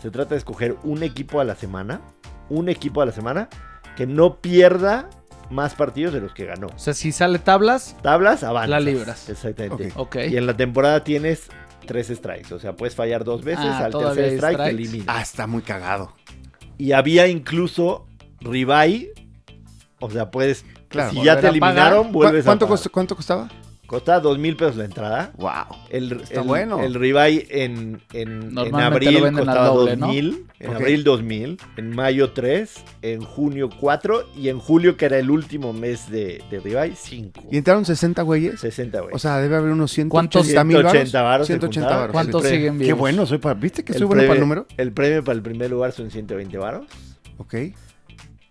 [0.00, 2.00] Se trata de escoger un equipo a la semana.
[2.48, 3.48] Un equipo a la semana
[3.96, 5.10] que no pierda
[5.50, 6.68] más partidos de los que ganó.
[6.68, 8.70] O sea, si sale tablas, Tablas, avanzas.
[8.70, 9.28] La libras.
[9.28, 9.92] Exactamente.
[9.96, 10.16] Ok.
[10.16, 10.16] ok.
[10.30, 11.48] Y en la temporada tienes
[11.86, 12.54] tres strikes.
[12.54, 13.64] O sea, puedes fallar dos veces.
[13.66, 14.70] Ah, al tercer strike te strikes.
[14.70, 15.06] eliminas.
[15.08, 16.12] Ah, está muy cagado.
[16.76, 18.06] Y había incluso
[18.40, 19.12] Ribeye.
[20.00, 20.64] O sea, puedes.
[20.88, 21.10] Claro.
[21.10, 21.50] si ya te pagar.
[21.50, 22.78] eliminaron, ¿Cu- vuelves ¿Cuánto, a pagar.
[22.78, 23.48] costó- ¿Cuánto costaba?
[23.88, 25.32] Costa dos mil pesos la entrada.
[25.38, 25.50] Wow.
[25.88, 26.82] El, Está el, bueno.
[26.82, 30.06] El Ribeye en, en, en abril costaba doble, ¿no?
[30.08, 30.44] 2000.
[30.60, 30.76] En Ok.
[30.76, 31.58] abril 2000.
[31.78, 32.84] En mayo 3.
[33.00, 34.28] En junio 4.
[34.36, 37.44] Y en julio, que era el último mes de, de Ribeye, 5.
[37.50, 38.60] ¿Y entraron 60 güeyes?
[38.60, 39.14] 60, güey.
[39.14, 40.46] O sea, debe haber unos ¿Cuántos?
[40.46, 40.92] 180 mil varos.
[40.92, 42.00] 180 varos se 180 juntaron.
[42.02, 42.12] varos.
[42.12, 42.98] ¿Cuántos siguen Qué vivos?
[43.00, 44.66] bueno, soy para, ¿viste que el soy bueno para el número?
[44.76, 46.86] El premio para el primer lugar son 120 varos.
[47.38, 47.54] Ok.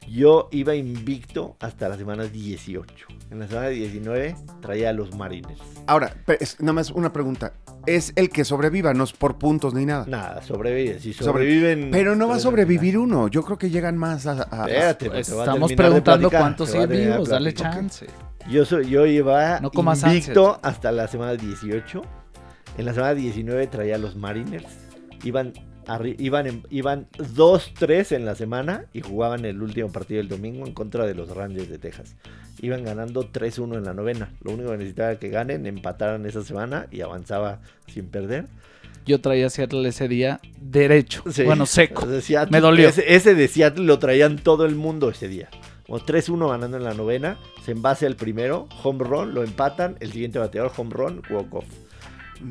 [0.07, 3.07] Yo iba invicto hasta la semana 18.
[3.29, 5.59] En la semana 19 traía a los Mariners.
[5.85, 7.53] Ahora, es- nada más una pregunta.
[7.85, 10.05] Es el que sobreviva, no es por puntos ni nada.
[10.07, 10.99] Nada, sobrevive.
[10.99, 11.89] Si sobreviven.
[11.91, 13.27] Pero no va a sobrevivir uno.
[13.27, 14.31] Yo creo que llegan más a...
[14.49, 18.07] a- Espérate, Pues estamos preguntando cuántos siguen vivos, dale chance.
[18.49, 19.69] Yo, soy, yo iba No
[20.09, 22.01] invicto hasta la semana 18.
[22.77, 24.65] En la semana 19 traía a los Mariners.
[25.23, 25.51] Iban,
[26.17, 30.73] iban, en- iban 2-3 en la semana y jugaban el último partido del domingo en
[30.73, 32.15] contra de los Rangers de Texas.
[32.61, 34.31] Iban ganando 3-1 en la novena.
[34.41, 38.47] Lo único que necesitaba era que ganen, empataran esa semana y avanzaba sin perder.
[39.05, 41.23] Yo traía a Seattle ese día derecho.
[41.31, 41.43] Sí.
[41.43, 42.05] Bueno, seco.
[42.05, 42.89] O Seattle- Me dolió.
[42.89, 45.49] Ese, ese de Seattle lo traían todo el mundo ese día.
[45.85, 47.37] Como 3-1 ganando en la novena.
[47.63, 48.67] Se envase al primero.
[48.83, 49.95] Home run, lo empatan.
[50.01, 51.65] El siguiente bateador, home run, walk off.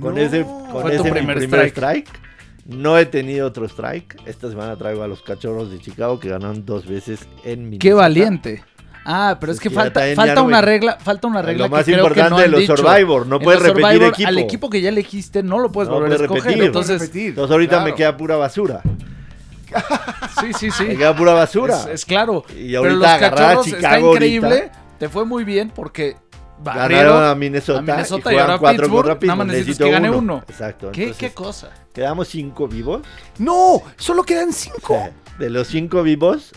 [0.01, 0.21] Con No.
[0.21, 2.07] ese, con ese primer primer strike.
[2.09, 2.26] strike.
[2.69, 4.17] No he tenido otro strike.
[4.27, 7.79] Esta semana traigo a los cachorros de Chicago que ganaron dos veces en mi.
[7.79, 8.65] Qué valiente.
[9.09, 11.67] Ah, pero es Es que que falta, falta no una me- regla, falta una regla
[11.67, 12.77] Lo más que creo que importante no de han los dicho.
[12.77, 13.27] Survivor.
[13.29, 14.29] No En puedes los repetir Survivor, equipo.
[14.29, 16.45] Al equipo que ya elegiste no lo puedes No volver a puedes escoger.
[16.45, 16.65] repetir.
[16.67, 17.85] Entonces, Repetir, Entonces ahorita claro.
[17.85, 18.83] me queda pura basura.
[20.41, 20.85] sí, sí, sí.
[20.85, 21.77] Me queda pura basura.
[21.83, 22.45] Es, es claro.
[22.51, 24.49] Y Pero ahorita los agarrar a cachorros está Chicago increíble.
[24.49, 24.83] ahorita.
[24.99, 26.17] Te fue muy bien porque
[26.63, 29.91] Ganaron a Minnesota, a Minnesota y y ahora cuatro Pittsburgh, contra nada más Necesito que
[29.91, 30.43] gane uno.
[30.49, 30.91] Exacto.
[30.93, 31.71] ¿Qué, entonces, qué cosa?
[31.93, 33.03] Quedamos cinco vivos.
[33.39, 35.11] No, solo quedan cinco.
[35.39, 36.53] De los cinco vivos,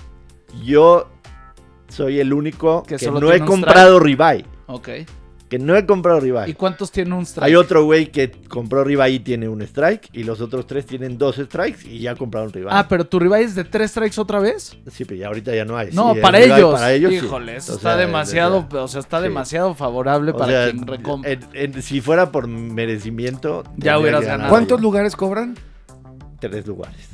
[0.63, 1.09] yo
[1.89, 4.45] soy el único Que que, no he comprado ribeye.
[4.67, 4.89] Ok.
[5.49, 6.53] Que no he comprado ¿Y ribeye.
[6.53, 7.43] cuántos tiene un strike?
[7.47, 10.07] Hay otro güey que compró ribeye y tiene un strike.
[10.13, 12.71] Y los otros tres tienen dos strikes y ya compraron ribeye.
[12.71, 14.77] Ah, pero tu rival es de tres strikes otra vez.
[14.91, 15.89] Sí, pero ya ahorita ya no hay.
[15.91, 16.73] No, Sí, para ribeye ellos.
[16.75, 17.17] Para ellos sí.
[17.17, 19.23] Híjole, eso está sea, demasiado, o sea, está sí.
[19.23, 24.23] demasiado favorable o para sea, quien recom- en- en- si fuera por merecimiento, Ya hubieras
[24.25, 24.49] ganado.
[24.51, 25.57] ¿Cuántos lugares cobran?
[26.39, 27.07] Tres lugares.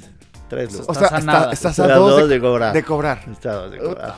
[0.50, 0.90] Tres lugares.
[0.90, 1.52] O Estás sea, a está- nada.
[1.54, 2.74] estás Estás a a dos dos de, de cobrar.
[2.74, 3.20] de cobrar.
[3.32, 4.14] Está a dos de cobrar.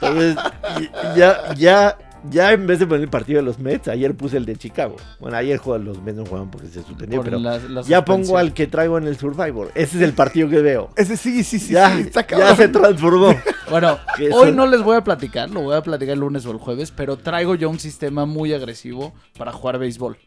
[0.00, 0.36] Entonces,
[0.80, 1.98] y- ya, ya,
[2.30, 4.96] ya en vez de poner el partido de los Mets, ayer puse el de Chicago.
[5.20, 8.04] Bueno, ayer jugaban los Mets no jugaban porque se suspendió, por pero la- la ya
[8.04, 9.70] pongo al que traigo en el Survivor.
[9.74, 10.90] Ese es el partido que veo.
[10.96, 12.56] Ese sí, sí, sí, ya, sí, está ya cabrón.
[12.56, 13.34] se transformó.
[13.70, 13.96] Bueno,
[14.34, 16.90] hoy no les voy a platicar, lo voy a platicar el lunes o el jueves,
[16.94, 20.18] pero traigo yo un sistema muy agresivo para jugar béisbol.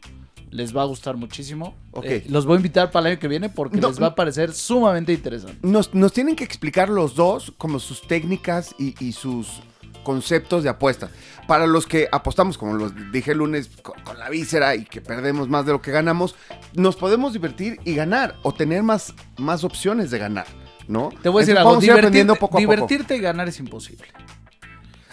[0.50, 1.76] Les va a gustar muchísimo.
[2.02, 4.14] Eh, los voy a invitar para el año que viene porque No, les va a
[4.16, 5.58] parecer sumamente interesante.
[5.62, 9.60] Nos, nos tienen que explicar los dos como sus técnicas y, y sus
[10.06, 11.10] conceptos de apuesta.
[11.48, 15.00] Para los que apostamos, como los dije el lunes, con, con la víscera y que
[15.00, 16.36] perdemos más de lo que ganamos,
[16.74, 20.46] nos podemos divertir y ganar o tener más, más opciones de ganar,
[20.86, 21.10] ¿no?
[21.22, 22.58] Te voy a decir Entonces, algo, divertirte, poco a poco.
[22.60, 24.06] divertirte y ganar es imposible.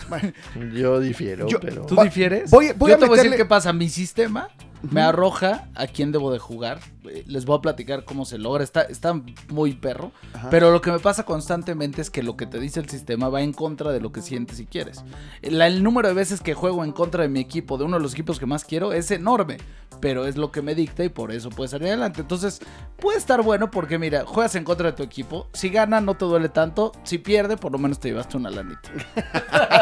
[0.73, 1.85] Yo difiero, Yo- pero.
[1.87, 2.51] ¿Tú difieres?
[2.51, 3.73] voy- voy Yo a te voy a decir qué pasa.
[3.73, 4.49] Mi sistema
[4.83, 6.79] me arroja a quién debo de jugar.
[7.09, 8.63] Eh, Les voy a platicar cómo se logra.
[8.63, 10.11] Está, está muy perro.
[10.33, 10.49] Ajá.
[10.49, 13.41] Pero lo que me pasa constantemente es que lo que te dice el sistema va
[13.41, 15.03] en contra de lo que sientes y quieres.
[15.41, 18.03] La- el número de veces que juego en contra de mi equipo, de uno de
[18.03, 19.57] los equipos que más quiero, es enorme.
[20.01, 22.21] Pero es lo que me dicta y por eso puedes salir adelante.
[22.21, 22.59] Entonces,
[22.97, 25.47] puede estar bueno porque, mira, juegas en contra de tu equipo.
[25.53, 26.91] Si gana, no te duele tanto.
[27.03, 28.89] Si pierde, por lo menos te llevaste una lanita.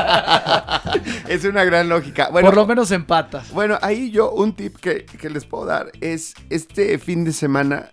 [1.28, 2.30] Es una gran lógica.
[2.30, 3.52] Bueno, por lo menos empatas.
[3.52, 7.92] Bueno, ahí yo un tip que, que les puedo dar es este fin de semana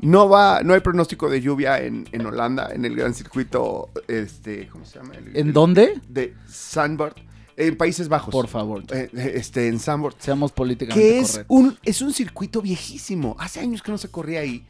[0.00, 4.66] no va, no hay pronóstico de lluvia en, en Holanda, en el gran circuito, este,
[4.68, 5.14] ¿cómo se llama?
[5.14, 6.00] El- ¿En el- dónde?
[6.08, 7.14] De Sandbord,
[7.56, 8.32] en Países Bajos.
[8.32, 8.82] Por favor.
[8.90, 10.14] Eh, eh, este, en Sandbord.
[10.18, 11.56] Seamos políticamente Que es correctos.
[11.56, 13.36] un, es un circuito viejísimo.
[13.38, 14.66] Hace años que no se corría ahí.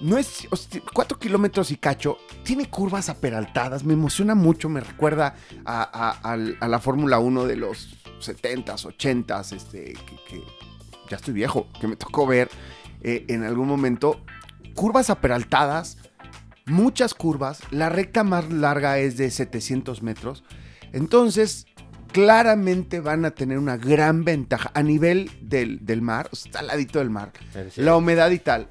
[0.00, 2.16] No es o sea, cuatro kilómetros y cacho.
[2.42, 3.84] Tiene curvas aperaltadas.
[3.84, 4.68] Me emociona mucho.
[4.68, 9.52] Me recuerda a, a- al- a la Fórmula 1 de los 70s, 80s.
[9.54, 10.42] Este, que, que
[11.12, 11.68] ya estoy viejo.
[11.78, 12.48] Que me tocó ver
[13.02, 14.24] eh, en algún momento.
[14.74, 15.98] Curvas aperaltadas.
[16.64, 17.60] Muchas curvas.
[17.70, 20.42] La recta más larga es de 700 metros.
[20.92, 21.66] Entonces,
[22.12, 26.60] claramente van a tener una gran ventaja a nivel del, del mar, o sea, está
[26.60, 27.32] al ladito del mar,
[27.76, 28.68] la humedad y tal.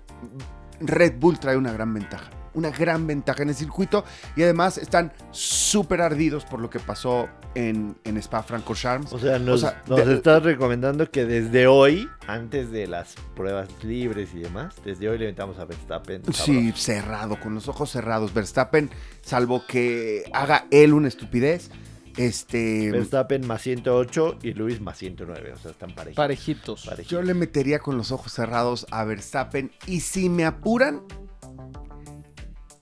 [0.80, 4.04] Red Bull trae una gran ventaja, una gran ventaja en el circuito
[4.36, 9.12] y además están súper ardidos por lo que pasó en, en Spa Francorchamps.
[9.14, 13.16] O sea, nos, O sea, nos de- estás recomendando que desde hoy, antes de las
[13.36, 16.22] pruebas libres y demás, desde hoy le invitamos a Verstappen.
[16.34, 18.34] Sí, cerrado, con los ojos cerrados.
[18.34, 18.90] Verstappen,
[19.22, 21.70] salvo que haga él una estupidez,
[22.18, 22.92] este...
[22.92, 25.54] Verstappen más 108 y Luis más 109.
[25.54, 26.16] O sea, están parejitos.
[26.18, 26.86] Parejitos.
[26.86, 27.10] parejitos.
[27.12, 31.02] Yo le metería con los ojos cerrados a Verstappen y si me apuran,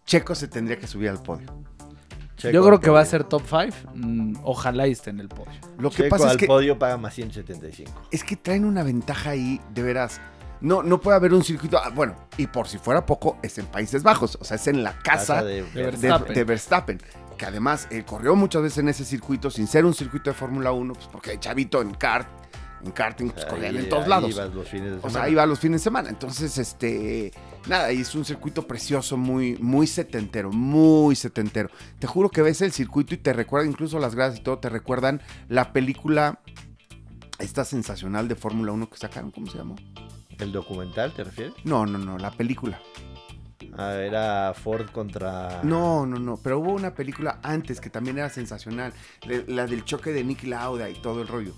[0.09, 1.45] Checo se tendría que subir al podio.
[2.35, 4.39] Checo Yo creo al que va a ser top 5.
[4.43, 5.53] ojalá y esté en el podio.
[5.77, 7.91] Lo que Checo pasa es al que, podio paga más 175.
[8.09, 10.19] es que traen una ventaja ahí, de veras.
[10.61, 11.77] No, no puede haber un circuito.
[11.77, 14.35] ah, bueno, y por si fuera poco, es en Países Bajos.
[14.41, 16.33] O sea, es en la casa Casa de, de de, Verstappen.
[16.33, 17.01] de Verstappen.
[17.37, 20.71] Que además él corrió muchas veces en ese circuito sin ser un circuito de Fórmula
[20.71, 22.27] 1, pues porque chavito en kart
[22.83, 24.31] En karting, pues corrían en todos ahí lados.
[24.31, 25.29] ibas los fines de O sea, semana.
[25.29, 26.09] iba los fines de semana.
[26.09, 27.31] Entonces, este.
[27.67, 31.69] Nada, y es un circuito precioso, muy, muy setentero, muy setentero.
[31.99, 34.69] Te juro que ves el circuito y te recuerda, incluso las gradas y todo, te
[34.69, 36.39] recuerdan la película.
[37.37, 39.75] Esta sensacional de Fórmula 1 que sacaron, ¿cómo se llamó?
[40.39, 41.53] ¿El documental te refieres?
[41.65, 42.79] No, no, no, la película.
[43.77, 45.61] Ah, era Ford contra.
[45.63, 48.93] No, no, no, pero hubo una película antes que también era sensacional.
[49.47, 51.53] la del choque de Nicky Lauda y todo el rollo.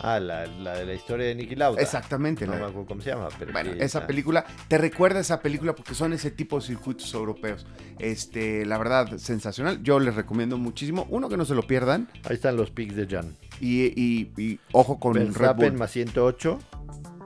[0.00, 1.80] Ah, la, la de la historia de Nicky Lauda.
[1.82, 2.46] Exactamente.
[2.46, 4.06] No la- me acuerdo cómo se llama, pero Bueno, sí, esa está.
[4.06, 7.66] película, te recuerda esa película porque son ese tipo de circuitos europeos.
[7.98, 9.82] Este, la verdad, sensacional.
[9.82, 11.06] Yo les recomiendo muchísimo.
[11.10, 12.08] Uno, que no se lo pierdan.
[12.24, 13.36] Ahí están los picks de Jan.
[13.60, 15.78] Y, y- y ojo con Red Verstappen Bull.
[15.80, 16.58] más 108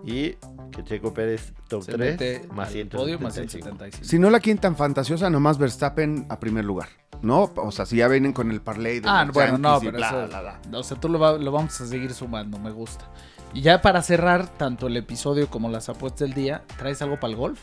[0.05, 0.31] y
[0.75, 2.97] que Checo Pérez top Se 3 mete más al 175.
[2.97, 4.03] podio más 175.
[4.05, 6.89] Si no la quieren tan fantasiosa, nomás Verstappen a primer lugar.
[7.23, 7.53] ¿No?
[7.57, 10.09] O sea, si ya vienen con el parlay de Ah, los bueno, no, pero bla,
[10.09, 10.79] eso, bla, bla.
[10.79, 13.05] O sea, tú lo, va- lo vamos a seguir sumando, me gusta.
[13.55, 17.31] Y ya para cerrar tanto el episodio como las apuestas del día, ¿traes algo para
[17.33, 17.61] el golf?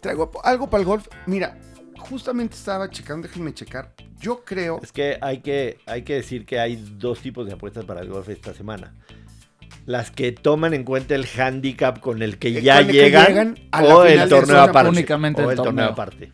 [0.00, 1.06] Traigo algo para el golf.
[1.26, 1.56] Mira,
[1.98, 3.94] justamente estaba checando, déjenme checar.
[4.20, 4.78] Yo creo.
[4.82, 8.08] Es que hay, que hay que decir que hay dos tipos de apuestas para el
[8.10, 8.92] golf esta semana.
[9.84, 13.58] Las que toman en cuenta el handicap con el que Eh, ya que llegan, llegan
[13.70, 14.90] a la o final el torneo aparte.
[14.90, 15.84] únicamente o el torneo.
[15.86, 16.32] aparte.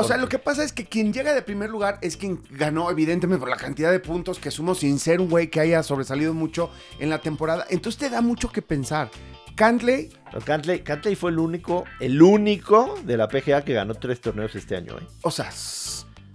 [0.00, 2.88] O sea, lo que pasa es que quien llega de primer lugar es quien ganó,
[2.88, 6.32] evidentemente, por la cantidad de puntos que sumo sin ser un güey que haya sobresalido
[6.34, 6.70] mucho
[7.00, 7.66] en la temporada.
[7.68, 9.10] Entonces te da mucho que pensar.
[9.56, 14.20] Cantley, No, Cantley, Cantley fue el único, el único de la PGA que ganó tres
[14.20, 14.96] torneos este año.
[14.98, 15.06] ¿eh?
[15.22, 15.50] o sea,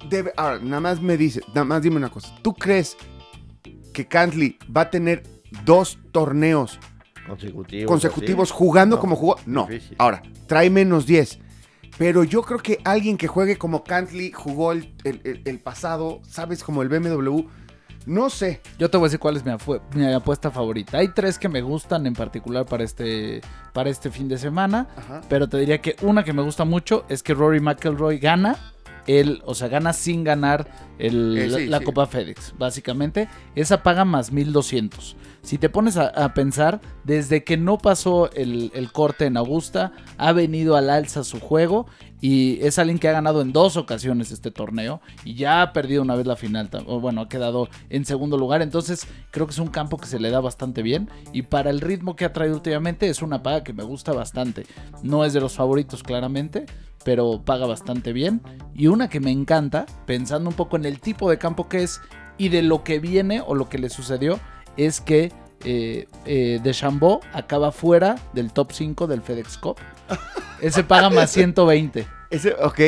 [0.10, 0.34] debe.
[0.36, 2.36] Ahora, nada más me dice, nada más dime una cosa.
[2.42, 2.98] ¿Tú crees
[3.94, 5.24] que Cantley va a tener
[5.64, 6.80] dos torneos
[7.26, 7.88] Consecutivos.
[7.90, 8.58] consecutivos así.
[8.58, 9.38] jugando No, como jugó?
[9.46, 9.68] No.
[9.68, 9.96] difícil.
[10.00, 11.40] Ahora, trae menos 10.
[11.98, 16.64] Pero yo creo que alguien que juegue como Cantley jugó el, el- pasado, ¿sabes?
[16.64, 17.42] Como el BMW.
[18.06, 18.62] No sé.
[18.80, 19.52] Yo te voy a decir cuál es mi,
[19.96, 20.98] mi apuesta favorita.
[20.98, 23.40] Hay tres que me gustan en particular para este,
[23.72, 24.88] para este fin de semana.
[24.98, 25.22] Ajá.
[25.30, 28.58] Pero te diría que una que me gusta mucho es que Rory McIlroy gana.
[29.06, 30.68] Él, o sea, gana sin ganar
[30.98, 31.86] el- Eh, sí, la sí.
[31.86, 33.30] Copa FedEx, básicamente.
[33.56, 35.16] Esa paga más 1200.
[35.44, 40.32] Si te pones a, pensar, desde que no pasó el, el corte en Augusta, ha
[40.32, 41.86] venido al alza su juego
[42.22, 46.02] y es alguien que ha ganado en dos ocasiones este torneo y ya ha perdido
[46.02, 48.62] una vez la final, o bueno, ha quedado en segundo lugar.
[48.62, 51.82] Entonces, creo que es un campo que se le da bastante bien y para el
[51.82, 54.66] ritmo que ha traído últimamente es una paga que me gusta bastante.
[55.02, 56.66] No es de los favoritos, claramente,
[57.04, 58.42] pero paga bastante bien.
[58.74, 62.00] Y una que me encanta, pensando un poco en el tipo de campo que es
[62.38, 64.40] y de lo que viene o lo que le sucedió,
[64.78, 65.32] es que
[65.66, 69.78] eh, eh, Deschambeau acaba fuera del top 5 del FedEx Cup.
[70.62, 72.08] Ese paga más 120.
[72.30, 72.80] Ese, ok.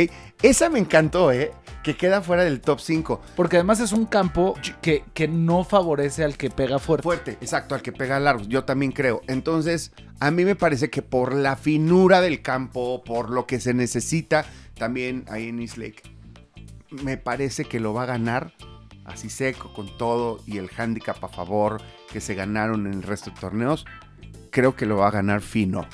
[0.42, 1.52] Esa me encantó, ¿eh?
[1.84, 3.22] Que queda fuera del top 5.
[3.36, 7.04] Porque además es un campo que, que no favorece al que pega fuerte.
[7.04, 8.48] Fuerte, exacto, al que pega largos.
[8.48, 9.22] Yo también creo.
[9.28, 13.74] Entonces, a mí me parece que por la finura del campo, por lo que se
[13.74, 16.02] necesita también ahí en East Lake,
[17.04, 18.54] me parece que lo va a ganar
[19.06, 21.82] así seco con todo y el handicap a favor
[22.12, 23.86] que se ganaron en el resto de torneos.
[24.52, 25.88] Creo que lo va a ganar Fino.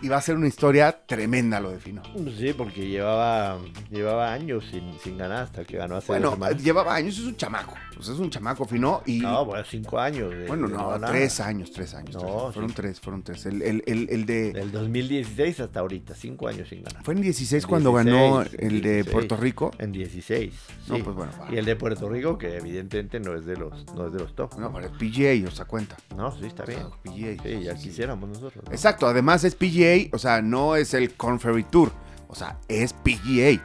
[0.00, 2.02] Y va a ser una historia tremenda lo de Fino.
[2.36, 3.58] Sí, porque llevaba,
[3.90, 7.74] llevaba años sin, sin ganar hasta que ganó hace Bueno, llevaba años, es un chamaco.
[7.98, 9.18] O sea, es un chamaco Fino y...
[9.20, 10.30] No, bueno, cinco años.
[10.30, 12.14] de- Bueno, de no, tres años, tres años.
[12.14, 12.54] No, tres años.
[12.54, 13.46] Fueron tres, fueron tres.
[13.46, 14.52] El, el- el- el de...
[14.52, 17.02] Del 2016 hasta ahorita, cinco años sin ganar.
[17.02, 19.12] Fue en 16 En cuando ganó 16, el de 16.
[19.12, 19.70] Puerto Rico.
[19.78, 20.52] En 16.
[20.88, 21.02] No, sí.
[21.02, 21.32] pues bueno.
[21.40, 21.52] va.
[21.52, 24.34] Y el de Puerto Rico, que evidentemente no es de los, no es de los
[24.34, 24.58] top.
[24.58, 25.96] No, pero es PGA, o sea, cuenta.
[26.16, 26.82] No, sí, está bien.
[27.02, 27.42] PGA.
[27.42, 28.64] Sí, ya Sí, quisiéramos nosotros.
[28.64, 28.70] ¿no?
[28.72, 31.90] Exacto, además es PGA, o sea, no es el Conferry Tour,
[32.28, 33.60] o sea, es PGA,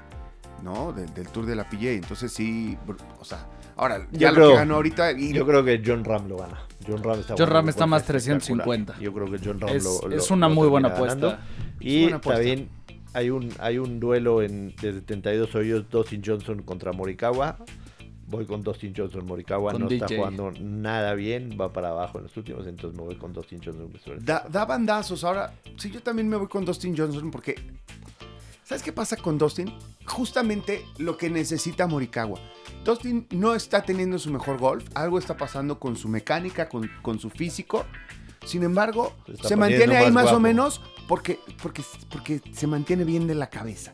[0.64, 0.92] ¿no?
[0.94, 1.92] Del, del Tour de la PGA.
[1.92, 2.78] Entonces sí,
[3.20, 3.48] o sea,
[3.78, 6.38] ahora, ya Yo lo que creo- ganó ahorita y Yo creo que John Ram lo
[6.38, 6.60] gana.
[6.88, 8.42] John Ram está, John bueno, Ram está más espectacular.
[8.42, 9.00] 350.
[9.00, 11.16] Yo creo que John Ram Es, lo, es lo- una lo muy buena apuesta.
[11.16, 11.44] ganando.
[11.80, 12.42] Es Y buena apuesta.
[12.44, 12.70] también
[13.14, 17.58] hay un, hay un duelo en, de 72 hoyos, Dustin Johnson contra Morikawa.
[18.26, 19.26] Voy con Dustin Johnson.
[19.26, 23.06] Morikawa Con no está jugando nada bien, va para abajo en los últimos, entonces me
[23.06, 23.90] voy con Dustin Johnson.
[23.92, 25.24] que da, da bandazos.
[25.24, 27.56] Ahora, sí, yo también me voy con Dustin Johnson porque,
[28.64, 29.74] ¿sabes qué pasa con Dustin?
[30.06, 32.40] Justamente lo que necesita Morikawa.
[32.84, 37.20] Dustin no está teniendo su mejor golf, algo está pasando con su mecánica, con, con
[37.20, 37.86] su físico.
[38.46, 43.26] Sin embargo, Se mantiene ahí más más o menos porque, porque, porque se mantiene bien
[43.28, 43.94] de la cabeza.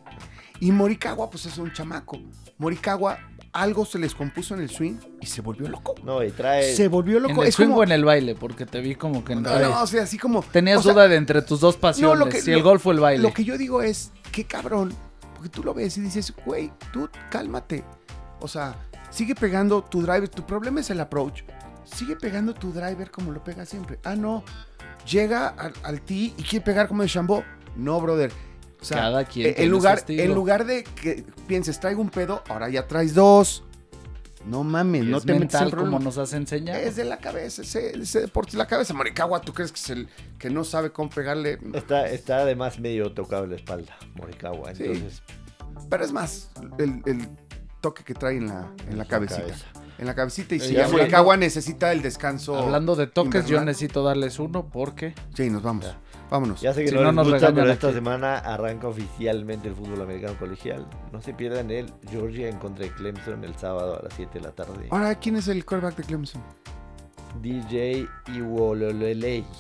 [0.59, 2.19] Y Morikawa, pues es un chamaco.
[2.57, 3.19] Morikawa,
[3.53, 5.95] algo se les compuso en el swing y se volvió loco.
[6.03, 6.75] No, y trae.
[6.75, 7.41] Se volvió ¿En loco.
[7.43, 8.35] el Es swing como- o en el baile?
[8.35, 9.35] Porque te vi como que...
[9.35, 10.41] No, no, o sea, así como.
[10.43, 12.85] Tenías o sea, duda de entre tus dos pasiones, no, lo que- si el golf
[12.87, 13.23] o el baile.
[13.23, 14.93] Lo que yo digo es, qué cabrón.
[15.35, 17.83] Porque tú lo ves y dices, güey, tú cálmate.
[18.41, 18.75] O sea,
[19.09, 20.27] sigue pegando tu drive.
[20.27, 21.43] Tu problema es el approach.
[21.85, 23.99] sigue pegando tu driver como lo pega siempre.
[24.03, 24.43] Ah, no.
[25.09, 27.43] Llega al, al tee y quiere pegar como de Chambó.
[27.75, 28.31] No, brother.
[28.81, 32.09] O sea, Cada quien tiene en su lugar, en lugar de que pienses, traigo un
[32.09, 33.63] pedo, ahora ya traes dos.
[34.45, 36.79] No mames, no es te metes en mental como nos has enseñado.
[36.79, 38.93] Es de la cabeza, ese, ese deporte es la cabeza.
[38.93, 40.07] Morikawa, ¿tú crees que es el
[40.39, 41.59] que no sabe cómo pegarle?
[41.73, 44.73] Está, está además medio tocado la espalda, Morikawa.
[44.75, 44.85] Sí.
[44.85, 45.21] Entonces,
[45.89, 47.27] Pero es más el, el
[47.81, 49.41] toque que trae en la, en la cabecita.
[49.41, 49.65] cabeza.
[49.99, 50.55] En la cabecita.
[50.55, 52.55] Y Y si ya Morikawa necesita el descanso.
[52.57, 55.85] Hablando de toques, yo necesito darles uno porque Sí, nos vamos.
[55.85, 55.99] Ya.
[56.29, 56.61] Vámonos.
[56.61, 57.95] Ya sé que Si no, no nos gusta, regañan pero esta aquí.
[57.95, 60.87] semana arranca oficialmente el fútbol americano colegial.
[61.11, 64.45] No se pierdan el Georgia en contra de Clemson el sábado a las 7 de
[64.45, 64.87] la tarde.
[64.91, 66.41] Ahora, ¿quién es el quarterback de Clemson?
[67.41, 69.43] DJ Iwololelei.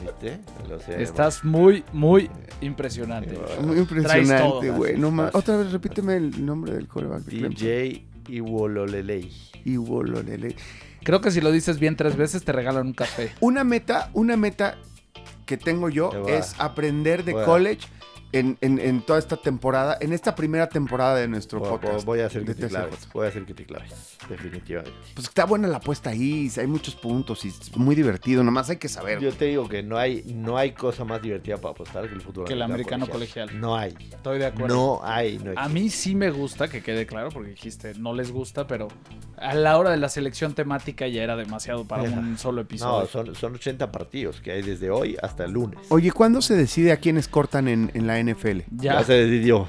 [0.00, 0.40] ¿Viste?
[0.68, 3.36] Lo sé, estás muy, muy impresionante.
[3.60, 4.96] Muy impresionante, güey.
[4.96, 5.08] No.
[5.32, 7.50] Otra vez repíteme el nombre del quarterback de Clemson.
[7.54, 9.30] DJ Iwololelei.
[9.64, 10.54] Iwololele.
[11.02, 13.32] Creo que si lo dices bien tres veces te regalan un café.
[13.40, 14.78] Una meta, una meta
[15.46, 17.88] que tengo yo es aprender de college
[18.32, 22.04] en, en- en toda esta temporada, en esta primera temporada de nuestro Voy, podcast.
[22.04, 22.68] voy a hacer que de te TCJ.
[22.70, 23.08] claves.
[23.14, 24.16] Voy a hacer que te claves.
[24.28, 24.96] Definitivamente.
[25.14, 28.76] Pues está buena la apuesta ahí, hay muchos puntos y es muy divertido, nomás hay
[28.76, 29.20] que saber.
[29.20, 32.20] Yo te digo que no hay, no hay cosa más divertida para apostar que el
[32.20, 33.58] fútbol Que el americano colegial.
[33.58, 33.94] No hay.
[34.10, 34.74] Estoy de acuerdo.
[34.74, 35.38] No hay.
[35.38, 38.88] No A mí sí me gusta, que quede claro, porque dijiste no les gusta, pero
[39.38, 42.18] a la hora de la selección temática ya era demasiado para Ajá.
[42.18, 43.06] un solo No, episodio.
[43.08, 45.78] son, son 80 partidos que hay desde hoy hasta el lunes.
[45.88, 48.60] Oye, ¿cuándo se decide a quiénes cortan en, en la NFL?
[48.80, 48.94] ya.
[48.94, 49.68] Ya se decidió,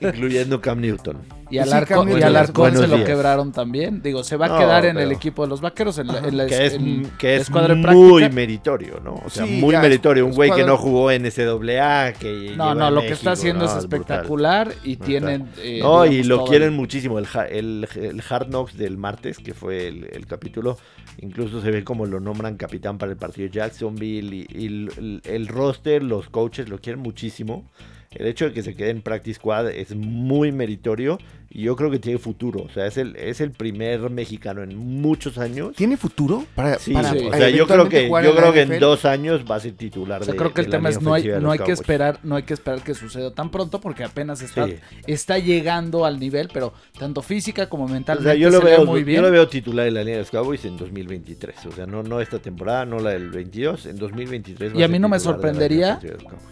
[0.00, 1.41] incluyendo Cam Newton.
[1.52, 2.46] Y al Sí, Arco- y al
[2.76, 3.06] se lo días.
[3.06, 4.00] quebraron también.
[4.02, 6.36] Digo, se va a No, quedar en el equipo de los vaqueros, en la, en
[6.36, 8.28] la- Que es, en que es muy práctica.
[8.30, 9.20] meritorio, ¿no?
[9.24, 10.24] O sea, Sí, muy ya, meritorio.
[10.26, 13.70] Un güey que no jugó en SAA, que No, no, lo que está haciendo no,
[13.70, 14.00] es brutal.
[14.00, 15.06] espectacular y Brutal.
[15.06, 15.48] tienen.
[15.62, 17.18] eh, No, y lo quieren el- muchísimo.
[17.18, 20.78] El, el, el Hard Knocks del martes, que fue el, el capítulo,
[21.20, 24.34] incluso se ve como lo nombran capitán para el partido Jacksonville.
[24.34, 27.68] Y, y el, el- el roster, los coaches lo quieren muchísimo.
[28.10, 31.16] El hecho de que se quede en Practice Squad es muy meritorio
[31.54, 32.62] y yo creo que tiene futuro.
[32.62, 35.74] O sea, es el, es el primer mexicano en muchos años.
[35.76, 36.44] ¿Tiene futuro?
[36.54, 37.18] Para, Sí, para sí.
[37.26, 40.22] o sea, yo creo que, yo creo que en dos años va a ser titular
[40.22, 41.58] O sea, de- creo que de el la tema es línea no hay, no hay
[41.58, 44.76] que esperar, no hay que esperar que suceda tan pronto porque apenas está, Sí.
[45.06, 48.86] está llegando al nivel, pero tanto física como O mentalmente sea, yo lo se veo
[48.86, 49.16] muy bien.
[49.16, 51.66] Yo lo veo titular en la línea de los Cowboys en 2023.
[51.66, 53.86] O sea, no, no esta temporada, no la del 22.
[53.86, 54.74] En 2023.
[54.74, 56.00] va Y a mí no me la sorprendería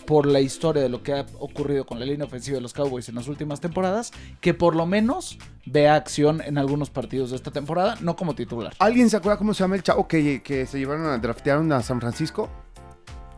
[0.07, 3.09] por la historia de lo que ha ocurrido con la línea ofensiva de los Cowboys
[3.09, 7.51] en las últimas temporadas, que por lo menos vea acción en algunos partidos de esta
[7.51, 8.74] temporada, no como titular.
[8.78, 11.80] ¿Alguien se acuerda cómo se llama el chavo que, que se llevaron a draftearon a
[11.82, 12.49] San Francisco?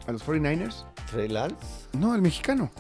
[0.07, 0.85] ¿A los 49ers?
[1.11, 1.57] ¿Trey Lance?
[1.93, 2.71] No, el mexicano.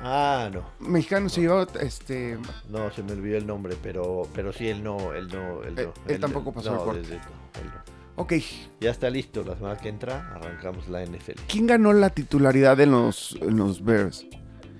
[0.00, 0.62] Ah, no.
[0.78, 2.38] Mexicano se llevó este.
[2.68, 5.86] No, se me olvidó el nombre, pero, pero sí, él no, él no, él Eh,
[5.86, 6.12] no.
[6.12, 7.00] él tampoco pasó no, el corte.
[7.00, 7.22] desde- no,
[7.60, 8.22] él no.
[8.22, 8.32] Ok.
[8.80, 11.40] Ya está listo, la semana que entra arrancamos la NFL.
[11.48, 14.26] ¿Quién ganó la titularidad en los, en los Bears?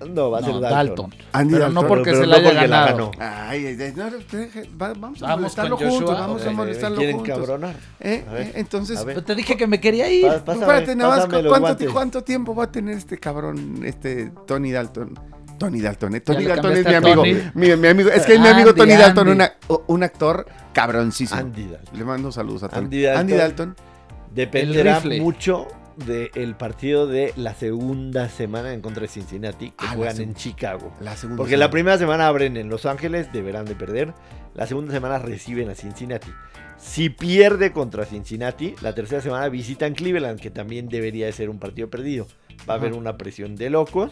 [0.07, 0.71] No, va a No, ser Dalton.
[1.09, 1.13] Dalton.
[1.33, 1.83] Andy Pero Dalton.
[1.83, 3.11] no porque Pero se la haya porque la ganado.
[3.17, 3.31] ganó.
[3.49, 4.03] Ay, ay, ay, no,
[4.77, 5.91] vamos a Vamos molestarlo Joshua.
[5.91, 6.19] juntos.
[6.19, 7.37] Vamos a Eh, molestarlo ¿Quieren juntos.
[7.37, 7.75] cabronar?
[7.99, 8.25] ¿Eh?
[8.31, 8.51] ¿Eh?
[8.55, 9.01] Entonces.
[9.05, 10.25] Pero te dije que me quería ir.
[10.45, 11.89] Pásame, espérate, nada más, ¿cuánto, guantes.
[11.89, 15.19] ¿cuánto tiempo va a tener este cabrón, este Tony Dalton?
[15.57, 16.21] Tony Dalton, ¿eh?
[16.21, 17.23] Tony Dalton es mi amigo.
[17.53, 18.09] Mi, mi amigo.
[18.09, 19.31] Es que es mi amigo Andy, Tony Dalton, Andy.
[19.35, 19.53] una-
[19.87, 21.37] un actor cabroncísimo.
[21.41, 21.99] Andy Dalton.
[21.99, 22.85] Le mando saludos a Tony.
[22.85, 23.19] Andy Dalton.
[23.19, 23.75] Andy Dalton.
[24.33, 25.67] Dependerá mucho
[26.05, 30.93] del partido de la segunda semana en contra de Cincinnati, que Ah, juegan en Chicago.
[31.01, 31.37] La segunda.
[31.37, 34.13] Porque la primera semana abren en Los Ángeles, deberán de perder.
[34.55, 36.31] La segunda semana reciben a Cincinnati.
[36.77, 41.59] Si pierde contra Cincinnati, la tercera semana visitan Cleveland, que también debería de ser un
[41.59, 42.25] partido perdido.
[42.69, 44.11] Va a haber una presión de locos.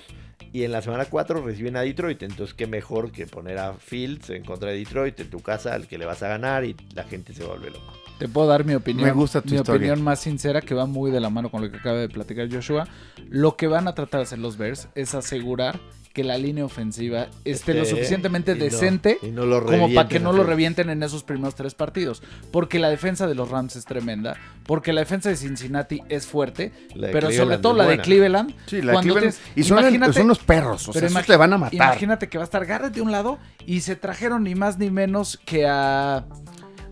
[0.53, 2.23] Y en la semana 4 reciben a Detroit.
[2.23, 5.87] Entonces, qué mejor que poner a Fields en contra de Detroit en tu casa, al
[5.87, 7.93] que le vas a ganar y la gente se vuelve loca.
[8.17, 9.05] Te puedo dar mi opinión.
[9.05, 9.75] Me gusta tu mi historia.
[9.77, 12.47] opinión más sincera que va muy de la mano con lo que acaba de platicar
[12.51, 12.87] Joshua.
[13.29, 15.79] Lo que van a tratar de hacer los Bears es asegurar
[16.13, 20.09] que la línea ofensiva esté lo suficientemente y no- decente y no lo como para
[20.09, 22.23] que no lo revienten en esos primeros tres partidos.
[22.51, 26.71] Porque la defensa de los Rams es tremenda, porque la defensa de Cincinnati es fuerte,
[27.11, 27.99] pero sobre todo la de.
[27.99, 28.51] Cleveland.
[28.65, 29.37] Sí, la cuando Cleveland.
[29.55, 29.77] Y son,
[30.25, 30.89] unos perros.
[30.89, 31.75] O sea, pero esos imagi- te van a matar.
[31.75, 33.37] Imagínate que va a estar Garrett de un lado
[33.67, 36.25] y se trajeron ni más ni menos que a.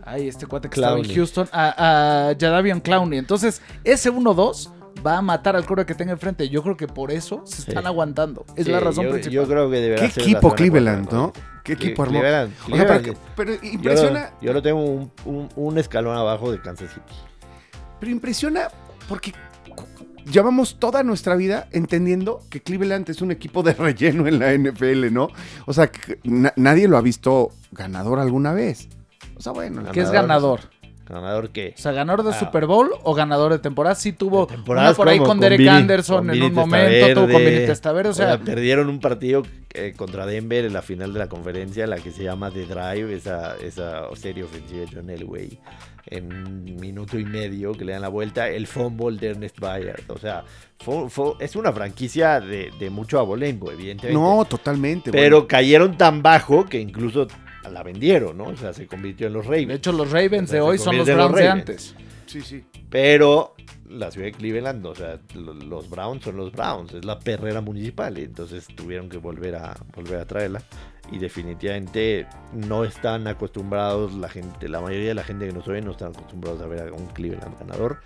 [0.06, 1.16] Ay, este cuate que estaba en Clowney.
[1.18, 3.18] Houston, a, a Jadavion Clowney.
[3.20, 4.72] Entonces, ese 1-2
[5.06, 6.48] va a matar al core que tenga enfrente.
[6.50, 7.88] Yo creo que por eso se están Sí.
[7.88, 8.46] aguantando.
[8.56, 9.34] Es Sí, la razón yo, principal.
[9.34, 11.34] Yo creo que deberá Qué ser equipo Cleveland, ¿no?
[11.64, 12.20] Qué equipo hermoso.
[12.22, 13.18] Cleveland, O sea, Cleveland.
[13.36, 17.16] pero Yo lo- impresiona, Yo, lo tengo un, un- un escalón abajo de Kansas City.
[18.00, 18.68] pero impresiona
[19.10, 19.34] porque
[20.32, 25.12] llevamos toda nuestra vida entendiendo que Cleveland es un equipo de relleno en la NFL,
[25.12, 25.30] ¿no?
[25.66, 28.90] O sea, que na- nadie lo ha visto ganador alguna vez.
[29.38, 30.60] O sea, bueno, Que es Ganador.
[30.60, 30.76] ganador.
[31.08, 31.76] ¿Ganador qué?
[31.78, 32.40] O sea, ganador de Ah.
[32.40, 33.94] Super Bowl o ganador de temporada.
[33.94, 37.44] Sí tuvo una por ahí con con Derek Anderson con en un momento, tuvo con
[37.44, 37.68] Testaverde.
[37.68, 38.10] Testaverde.
[38.10, 39.44] O sea, perdieron un partido
[39.76, 43.14] eh, contra Denver en la final de la conferencia, la que se llama The Drive,
[43.14, 45.60] esa, esa serie ofensiva de John Elway,
[46.08, 50.02] en un minuto y medio que le dan la vuelta, el fumble de Ernest Bayard.
[50.10, 50.44] O sea,
[50.80, 54.20] fue- fue- es una franquicia de, de mucho abolengo, evidentemente.
[54.20, 55.12] no, totalmente.
[55.12, 55.48] pero bueno.
[55.48, 57.28] cayeron tan bajo que incluso
[57.70, 58.46] la vendieron, ¿no?
[58.46, 59.68] O sea, se convirtió en los Ravens.
[59.68, 61.96] de hecho, los Ravens de hoy son los Browns de antes.
[62.26, 62.64] Sí, sí.
[62.90, 63.56] Pero
[63.90, 67.62] la ciudad de Cleveland, o sea, lo- los Browns son los Browns, es la perrera
[67.62, 70.62] municipal, y entonces tuvieron que volver a volver a traerla.
[71.12, 75.82] Y definitivamente no están acostumbrados la gente, la mayoría de la gente que nos oye
[75.82, 78.00] no están acostumbrados a ver a un Cleveland ganador,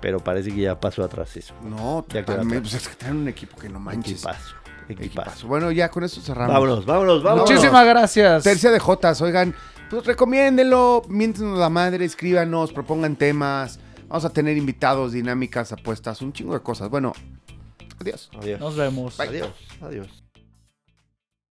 [0.00, 1.52] pero parece que ya pasó atrás eso.
[1.64, 2.60] No, Ya totalmente.
[2.60, 4.12] Pues es que tienen un equipo que no manches.
[4.12, 4.54] Equipazo,
[4.88, 5.04] equipazo.
[5.04, 5.46] Equipazo.
[5.48, 6.52] Bueno, ya con eso cerramos.
[6.52, 7.50] Vámonos, vámonos, vámonos.
[7.50, 8.42] Muchísimas gracias.
[8.44, 9.54] Tercia de Jotas, oigan,
[9.90, 13.78] pues recomiéndenlo, miéntenos la madre, escríbanos, propongan temas.
[14.08, 16.88] Vamos a tener invitados, dinámicas, apuestas, un chingo de cosas.
[16.88, 17.12] Bueno,
[18.00, 18.30] adiós.
[18.40, 18.60] Adiós.
[18.60, 19.18] Nos vemos.
[19.20, 19.50] Adiós.
[19.80, 20.23] Adiós.